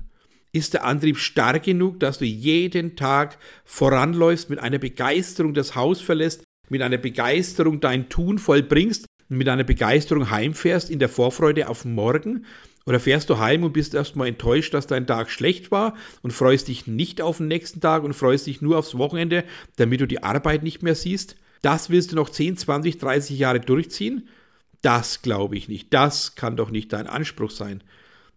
Ist 0.51 0.73
der 0.73 0.87
Antrieb 0.87 1.19
stark 1.19 1.65
genug, 1.65 2.01
dass 2.01 2.17
du 2.17 2.25
jeden 2.25 2.97
Tag 2.97 3.37
voranläufst, 3.67 4.49
mit 4.49 4.61
einer 4.61 4.79
Begeisterung 4.79 5.53
das 5.53 5.75
Haus 5.75 6.01
verlässt, 6.01 6.43
mit 6.71 6.81
einer 6.81 6.97
Begeisterung 6.97 7.81
dein 7.81 8.09
Tun 8.09 8.39
vollbringst 8.39 9.05
und 9.29 9.37
mit 9.37 9.47
einer 9.51 9.65
Begeisterung 9.65 10.31
heimfährst 10.31 10.89
in 10.89 11.01
der 11.01 11.11
Vorfreude 11.11 11.69
auf 11.69 11.85
morgen? 11.85 12.47
Oder 12.87 12.99
fährst 12.99 13.29
du 13.29 13.37
heim 13.37 13.63
und 13.63 13.75
bist 13.75 13.93
erstmal 13.93 14.29
enttäuscht, 14.29 14.73
dass 14.73 14.87
dein 14.87 15.07
Tag 15.07 15.29
schlecht 15.29 15.71
war 15.71 15.95
und 16.23 16.31
freust 16.31 16.69
dich 16.69 16.87
nicht 16.87 17.21
auf 17.21 17.37
den 17.37 17.49
nächsten 17.49 17.83
Tag 17.83 18.05
und 18.05 18.15
freust 18.15 18.47
dich 18.47 18.63
nur 18.63 18.79
aufs 18.79 18.97
Wochenende, 18.97 19.45
damit 19.77 20.01
du 20.01 20.07
die 20.07 20.23
Arbeit 20.23 20.63
nicht 20.63 20.83
mehr 20.83 20.95
siehst? 20.95 21.37
Das 21.61 21.91
willst 21.91 22.13
du 22.13 22.17
noch 22.17 22.31
10, 22.31 22.57
20, 22.57 22.97
30 22.97 23.39
Jahre 23.39 23.61
durchziehen? 23.61 24.31
Das 24.81 25.21
glaube 25.21 25.59
ich 25.59 25.69
nicht. 25.69 25.93
Das 25.93 26.37
kann 26.37 26.57
doch 26.57 26.71
nicht 26.71 26.91
dein 26.95 27.07
Anspruch 27.07 27.51
sein. 27.51 27.83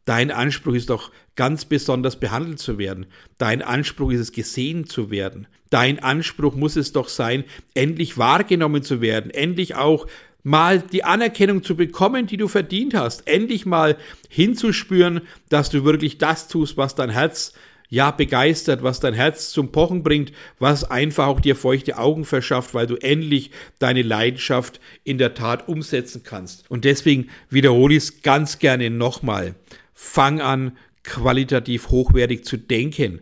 Dein 0.07 0.31
Anspruch 0.31 0.73
ist 0.73 0.89
doch 0.89 1.11
ganz 1.35 1.65
besonders 1.65 2.17
behandelt 2.17 2.59
zu 2.59 2.77
werden. 2.77 3.07
Dein 3.37 3.61
Anspruch 3.61 4.13
ist 4.13 4.21
es, 4.21 4.31
gesehen 4.31 4.87
zu 4.87 5.11
werden. 5.11 5.47
Dein 5.69 5.99
Anspruch 5.99 6.55
muss 6.55 6.77
es 6.77 6.93
doch 6.93 7.09
sein, 7.09 7.43
endlich 7.73 8.17
wahrgenommen 8.17 8.83
zu 8.83 9.01
werden, 9.01 9.31
endlich 9.31 9.75
auch 9.75 10.07
mal 10.43 10.79
die 10.79 11.03
Anerkennung 11.03 11.61
zu 11.61 11.75
bekommen, 11.75 12.25
die 12.25 12.37
du 12.37 12.47
verdient 12.47 12.93
hast, 12.93 13.27
endlich 13.27 13.65
mal 13.65 13.97
hinzuspüren, 14.29 15.23
dass 15.49 15.69
du 15.69 15.83
wirklich 15.83 16.17
das 16.17 16.47
tust, 16.47 16.77
was 16.77 16.95
dein 16.95 17.09
Herz 17.09 17.51
ja 17.89 18.11
begeistert, 18.11 18.83
was 18.83 19.01
dein 19.01 19.13
Herz 19.13 19.49
zum 19.49 19.73
Pochen 19.73 20.03
bringt, 20.03 20.31
was 20.57 20.85
einfach 20.85 21.27
auch 21.27 21.41
dir 21.41 21.57
feuchte 21.57 21.97
Augen 21.97 22.23
verschafft, 22.23 22.73
weil 22.73 22.87
du 22.87 22.95
endlich 22.95 23.51
deine 23.77 24.03
Leidenschaft 24.03 24.79
in 25.03 25.17
der 25.17 25.33
Tat 25.33 25.67
umsetzen 25.67 26.23
kannst. 26.23 26.63
Und 26.71 26.85
deswegen 26.85 27.27
wiederhole 27.49 27.95
ich 27.95 28.03
es 28.03 28.21
ganz 28.21 28.57
gerne 28.59 28.89
nochmal. 28.89 29.55
Fang 30.00 30.42
an, 30.42 30.77
qualitativ 31.04 31.89
hochwertig 31.89 32.46
zu 32.46 32.56
denken. 32.56 33.20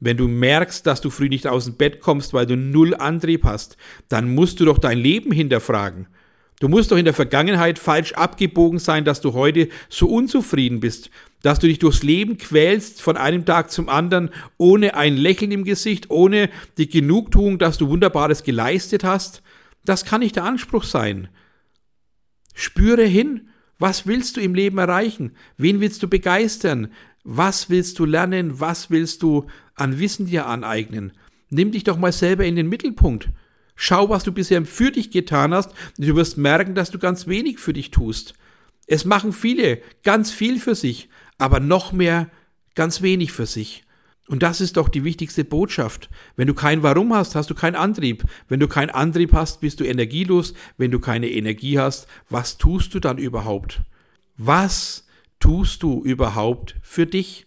Wenn 0.00 0.16
du 0.16 0.26
merkst, 0.26 0.84
dass 0.84 1.00
du 1.00 1.08
früh 1.08 1.28
nicht 1.28 1.46
aus 1.46 1.66
dem 1.66 1.76
Bett 1.76 2.00
kommst, 2.00 2.34
weil 2.34 2.46
du 2.46 2.56
null 2.56 2.96
Antrieb 2.96 3.44
hast, 3.44 3.76
dann 4.08 4.34
musst 4.34 4.58
du 4.58 4.64
doch 4.64 4.78
dein 4.78 4.98
Leben 4.98 5.30
hinterfragen. 5.30 6.08
Du 6.58 6.68
musst 6.68 6.90
doch 6.90 6.96
in 6.96 7.04
der 7.04 7.14
Vergangenheit 7.14 7.78
falsch 7.78 8.14
abgebogen 8.14 8.80
sein, 8.80 9.04
dass 9.04 9.20
du 9.20 9.34
heute 9.34 9.68
so 9.88 10.08
unzufrieden 10.08 10.80
bist, 10.80 11.10
dass 11.42 11.60
du 11.60 11.68
dich 11.68 11.78
durchs 11.78 12.02
Leben 12.02 12.38
quälst 12.38 13.00
von 13.00 13.16
einem 13.16 13.44
Tag 13.44 13.70
zum 13.70 13.88
anderen, 13.88 14.30
ohne 14.58 14.96
ein 14.96 15.16
Lächeln 15.16 15.52
im 15.52 15.62
Gesicht, 15.62 16.10
ohne 16.10 16.50
die 16.76 16.88
Genugtuung, 16.88 17.60
dass 17.60 17.78
du 17.78 17.88
Wunderbares 17.88 18.42
geleistet 18.42 19.04
hast. 19.04 19.42
Das 19.84 20.04
kann 20.04 20.22
nicht 20.22 20.34
der 20.34 20.44
Anspruch 20.44 20.82
sein. 20.82 21.28
Spüre 22.52 23.04
hin, 23.04 23.48
was 23.78 24.06
willst 24.06 24.36
du 24.36 24.40
im 24.40 24.54
Leben 24.54 24.78
erreichen? 24.78 25.32
Wen 25.56 25.80
willst 25.80 26.02
du 26.02 26.08
begeistern? 26.08 26.88
Was 27.24 27.68
willst 27.68 27.98
du 27.98 28.04
lernen? 28.04 28.60
Was 28.60 28.90
willst 28.90 29.22
du 29.22 29.46
an 29.74 29.98
Wissen 29.98 30.26
dir 30.26 30.46
aneignen? 30.46 31.12
Nimm 31.50 31.72
dich 31.72 31.84
doch 31.84 31.98
mal 31.98 32.12
selber 32.12 32.44
in 32.44 32.56
den 32.56 32.68
Mittelpunkt. 32.68 33.30
Schau, 33.74 34.08
was 34.08 34.24
du 34.24 34.32
bisher 34.32 34.64
für 34.64 34.90
dich 34.90 35.10
getan 35.10 35.52
hast, 35.52 35.70
du 35.98 36.16
wirst 36.16 36.38
merken, 36.38 36.74
dass 36.74 36.90
du 36.90 36.98
ganz 36.98 37.26
wenig 37.26 37.58
für 37.58 37.74
dich 37.74 37.90
tust. 37.90 38.34
Es 38.86 39.04
machen 39.04 39.32
viele 39.32 39.82
ganz 40.02 40.30
viel 40.30 40.58
für 40.58 40.74
sich, 40.74 41.08
aber 41.36 41.60
noch 41.60 41.92
mehr 41.92 42.30
ganz 42.74 43.02
wenig 43.02 43.32
für 43.32 43.46
sich. 43.46 43.85
Und 44.28 44.42
das 44.42 44.60
ist 44.60 44.76
doch 44.76 44.88
die 44.88 45.04
wichtigste 45.04 45.44
Botschaft. 45.44 46.10
Wenn 46.34 46.48
du 46.48 46.54
kein 46.54 46.82
Warum 46.82 47.14
hast, 47.14 47.36
hast 47.36 47.48
du 47.48 47.54
keinen 47.54 47.76
Antrieb. 47.76 48.24
Wenn 48.48 48.58
du 48.58 48.66
keinen 48.66 48.90
Antrieb 48.90 49.32
hast, 49.32 49.60
bist 49.60 49.78
du 49.78 49.84
energielos. 49.84 50.54
Wenn 50.78 50.90
du 50.90 50.98
keine 50.98 51.30
Energie 51.30 51.78
hast, 51.78 52.08
was 52.28 52.58
tust 52.58 52.92
du 52.94 53.00
dann 53.00 53.18
überhaupt? 53.18 53.82
Was 54.36 55.06
tust 55.38 55.82
du 55.82 56.02
überhaupt 56.02 56.76
für 56.82 57.06
dich? 57.06 57.46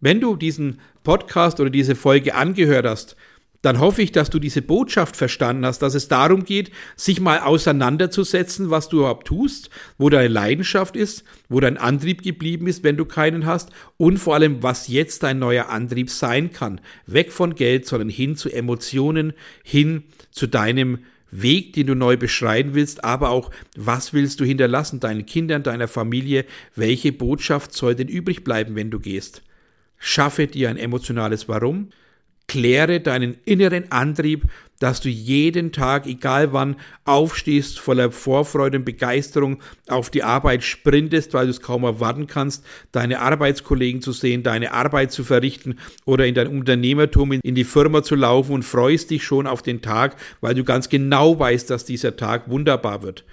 Wenn 0.00 0.20
du 0.20 0.34
diesen 0.34 0.80
Podcast 1.04 1.60
oder 1.60 1.70
diese 1.70 1.94
Folge 1.94 2.34
angehört 2.34 2.86
hast, 2.86 3.16
dann 3.62 3.78
hoffe 3.78 4.02
ich, 4.02 4.10
dass 4.10 4.28
du 4.28 4.40
diese 4.40 4.60
Botschaft 4.60 5.16
verstanden 5.16 5.64
hast, 5.64 5.80
dass 5.80 5.94
es 5.94 6.08
darum 6.08 6.44
geht, 6.44 6.72
sich 6.96 7.20
mal 7.20 7.38
auseinanderzusetzen, 7.38 8.70
was 8.70 8.88
du 8.88 8.98
überhaupt 8.98 9.28
tust, 9.28 9.70
wo 9.98 10.10
deine 10.10 10.28
Leidenschaft 10.28 10.96
ist, 10.96 11.24
wo 11.48 11.60
dein 11.60 11.78
Antrieb 11.78 12.22
geblieben 12.22 12.66
ist, 12.66 12.82
wenn 12.82 12.96
du 12.96 13.04
keinen 13.04 13.46
hast 13.46 13.70
und 13.96 14.18
vor 14.18 14.34
allem, 14.34 14.62
was 14.62 14.88
jetzt 14.88 15.22
dein 15.22 15.38
neuer 15.38 15.68
Antrieb 15.68 16.10
sein 16.10 16.52
kann. 16.52 16.80
Weg 17.06 17.32
von 17.32 17.54
Geld, 17.54 17.86
sondern 17.86 18.08
hin 18.08 18.36
zu 18.36 18.50
Emotionen, 18.50 19.32
hin 19.62 20.04
zu 20.32 20.48
deinem 20.48 20.98
Weg, 21.30 21.72
den 21.72 21.86
du 21.86 21.94
neu 21.94 22.16
beschreiten 22.16 22.74
willst, 22.74 23.04
aber 23.04 23.30
auch, 23.30 23.50
was 23.76 24.12
willst 24.12 24.40
du 24.40 24.44
hinterlassen 24.44 25.00
deinen 25.00 25.24
Kindern, 25.24 25.62
deiner 25.62 25.88
Familie, 25.88 26.44
welche 26.74 27.12
Botschaft 27.12 27.72
soll 27.72 27.94
denn 27.94 28.08
übrig 28.08 28.44
bleiben, 28.44 28.74
wenn 28.74 28.90
du 28.90 29.00
gehst. 29.00 29.42
Schaffe 29.98 30.48
dir 30.48 30.68
ein 30.68 30.76
emotionales 30.76 31.48
Warum, 31.48 31.90
Kläre 32.48 33.00
deinen 33.00 33.36
inneren 33.44 33.90
Antrieb, 33.90 34.46
dass 34.82 35.00
du 35.00 35.08
jeden 35.08 35.70
Tag, 35.70 36.06
egal 36.06 36.52
wann, 36.52 36.74
aufstehst, 37.04 37.78
voller 37.78 38.10
Vorfreude 38.10 38.78
und 38.78 38.84
Begeisterung 38.84 39.62
auf 39.86 40.10
die 40.10 40.24
Arbeit 40.24 40.64
sprintest, 40.64 41.34
weil 41.34 41.46
du 41.46 41.50
es 41.50 41.60
kaum 41.60 41.84
erwarten 41.84 42.26
kannst, 42.26 42.64
deine 42.90 43.20
Arbeitskollegen 43.20 44.02
zu 44.02 44.10
sehen, 44.10 44.42
deine 44.42 44.72
Arbeit 44.72 45.12
zu 45.12 45.22
verrichten 45.22 45.78
oder 46.04 46.26
in 46.26 46.34
dein 46.34 46.48
Unternehmertum 46.48 47.30
in 47.30 47.54
die 47.54 47.62
Firma 47.62 48.02
zu 48.02 48.16
laufen 48.16 48.54
und 48.54 48.64
freust 48.64 49.10
dich 49.10 49.22
schon 49.22 49.46
auf 49.46 49.62
den 49.62 49.82
Tag, 49.82 50.16
weil 50.40 50.56
du 50.56 50.64
ganz 50.64 50.88
genau 50.88 51.38
weißt, 51.38 51.70
dass 51.70 51.84
dieser 51.84 52.16
Tag 52.16 52.50
wunderbar 52.50 53.04
wird. 53.04 53.24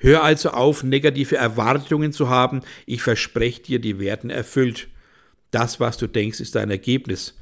Hör 0.00 0.24
also 0.24 0.50
auf, 0.50 0.82
negative 0.82 1.36
Erwartungen 1.36 2.12
zu 2.12 2.28
haben. 2.28 2.62
Ich 2.84 3.02
verspreche 3.02 3.62
dir, 3.62 3.78
die 3.78 4.00
werden 4.00 4.28
erfüllt. 4.28 4.88
Das, 5.52 5.78
was 5.78 5.96
du 5.98 6.08
denkst, 6.08 6.40
ist 6.40 6.56
dein 6.56 6.70
Ergebnis. 6.70 7.34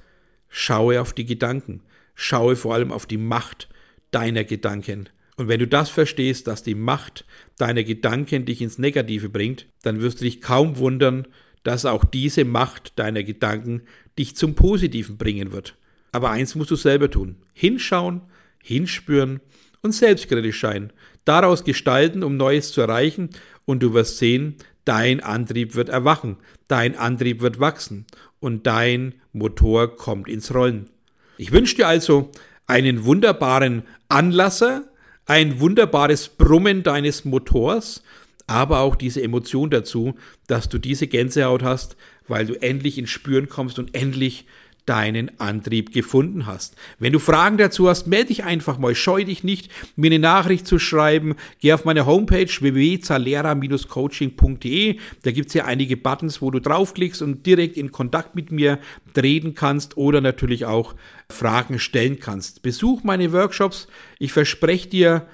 Schaue 0.57 1.01
auf 1.01 1.13
die 1.13 1.25
Gedanken. 1.25 1.81
Schaue 2.15 2.55
vor 2.55 2.75
allem 2.75 2.93
auf 2.93 3.07
die 3.07 3.19
Macht 3.19 3.69
deiner 4.13 4.45
Gedanken. 4.45 5.09
Und 5.37 5.49
wenn 5.49 5.59
du 5.59 5.67
das 5.67 5.91
verstehst, 5.91 6.47
dass 6.47 6.63
die 6.63 6.77
Macht 6.77 7.25
deiner 7.59 7.83
Gedanken 7.83 8.45
dich 8.45 8.63
ins 8.63 8.79
Negative 8.79 9.29
bringt, 9.31 9.67
dann 9.83 10.01
wirst 10.01 10.21
du 10.21 10.25
dich 10.25 10.41
kaum 10.41 10.77
wundern, 10.77 11.27
dass 11.65 11.85
auch 11.85 12.05
diese 12.05 12.45
Macht 12.45 13.01
deiner 13.01 13.25
Gedanken 13.25 13.83
dich 14.17 14.37
zum 14.37 14.55
Positiven 14.55 15.17
bringen 15.17 15.51
wird. 15.51 15.77
Aber 16.13 16.31
eins 16.31 16.55
musst 16.55 16.71
du 16.71 16.77
selber 16.77 17.11
tun. 17.11 17.35
Hinschauen, 17.53 18.21
hinspüren 18.63 19.41
und 19.83 19.91
selbstkritisch 19.91 20.61
sein. 20.61 20.93
Daraus 21.25 21.65
gestalten, 21.65 22.23
um 22.23 22.37
Neues 22.37 22.71
zu 22.71 22.81
erreichen 22.81 23.31
und 23.65 23.83
du 23.83 23.93
wirst 23.93 24.19
sehen, 24.19 24.55
dein 24.85 25.21
Antrieb 25.21 25.75
wird 25.75 25.89
erwachen, 25.89 26.37
dein 26.69 26.97
Antrieb 26.97 27.41
wird 27.41 27.61
wachsen 27.61 28.07
und 28.41 28.67
dein 28.67 29.15
Motor 29.33 29.97
kommt 29.97 30.29
ins 30.29 30.55
Rollen. 30.55 30.91
Ich 31.37 31.53
wünsche 31.53 31.77
dir 31.77 31.89
also 31.89 32.31
einen 32.67 33.05
wunderbaren 33.05 33.83
Anlasser, 34.09 34.85
ein 35.27 35.61
wunderbares 35.61 36.29
Brummen 36.29 36.83
deines 36.83 37.25
Motors, 37.25 38.03
aber 38.47 38.81
auch 38.81 38.95
diese 38.95 39.23
Emotion 39.23 39.71
dazu, 39.71 40.15
dass 40.47 40.69
du 40.69 40.79
diese 40.79 41.07
Gänsehaut 41.07 41.63
hast, 41.63 41.97
weil 42.29 42.47
du 42.47 42.55
endlich 42.61 42.99
ins 42.99 43.11
Spüren 43.11 43.49
kommst 43.49 43.79
und 43.79 43.95
endlich 43.95 44.47
deinen 44.87 45.39
Antrieb 45.41 45.93
gefunden 45.93 46.47
hast. 46.47 46.77
Wenn 46.99 47.13
du 47.13 47.19
Fragen 47.19 47.57
dazu 47.57 47.89
hast, 47.89 48.07
melde 48.07 48.29
dich 48.29 48.45
einfach 48.45 48.79
mal, 48.79 48.95
scheu 48.95 49.25
dich 49.25 49.43
nicht, 49.45 49.71
mir 49.97 50.09
eine 50.09 50.19
Nachricht 50.19 50.67
zu 50.67 50.79
schreiben. 50.79 51.37
Geh 51.61 51.73
auf 51.73 51.85
meine 51.85 52.07
Homepage 52.07 52.47
www.zalera-coaching.de. 52.47 54.99
Da 55.23 55.31
gibt 55.31 55.49
es 55.49 55.55
ja 55.55 55.65
einige 55.65 55.97
Buttons, 55.97 56.43
wo 56.43 56.51
du 56.51 56.61
draufklickst 56.61 57.23
und 57.23 57.47
direkt 57.47 57.77
in 57.77 57.93
Kontakt 57.93 58.35
mit 58.35 58.51
mir 58.53 58.79
treten 59.15 59.55
kannst 59.55 59.97
oder 59.97 60.21
natürlich 60.21 60.67
auch 60.67 60.95
Fragen 61.31 61.79
stellen 61.79 62.19
kannst. 62.21 62.63
Besuch 62.63 63.05
meine 63.05 63.33
Workshops. 63.33 63.89
Ich 64.19 64.33
verspreche 64.33 64.89
dir, 64.89 65.27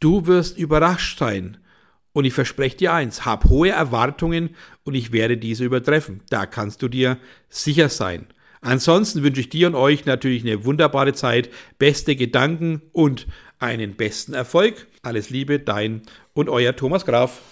du 0.00 0.26
wirst 0.26 0.58
überrascht 0.58 1.18
sein. 1.18 1.58
Und 2.14 2.26
ich 2.26 2.32
verspreche 2.32 2.76
dir 2.76 2.92
eins, 2.92 3.26
hab 3.26 3.46
hohe 3.46 3.70
Erwartungen 3.70 4.50
und 4.84 4.94
ich 4.94 5.10
werde 5.10 5.36
diese 5.36 5.64
übertreffen. 5.64 6.20
Da 6.30 6.46
kannst 6.46 6.80
du 6.80 6.88
dir 6.88 7.18
sicher 7.48 7.88
sein. 7.88 8.28
Ansonsten 8.64 9.22
wünsche 9.22 9.42
ich 9.42 9.50
dir 9.50 9.66
und 9.66 9.74
euch 9.74 10.06
natürlich 10.06 10.42
eine 10.42 10.64
wunderbare 10.64 11.12
Zeit, 11.12 11.50
beste 11.78 12.16
Gedanken 12.16 12.80
und 12.92 13.26
einen 13.58 13.94
besten 13.94 14.32
Erfolg. 14.32 14.86
Alles 15.02 15.28
Liebe, 15.28 15.58
dein 15.58 16.00
und 16.32 16.48
euer 16.48 16.74
Thomas 16.74 17.04
Graf. 17.04 17.42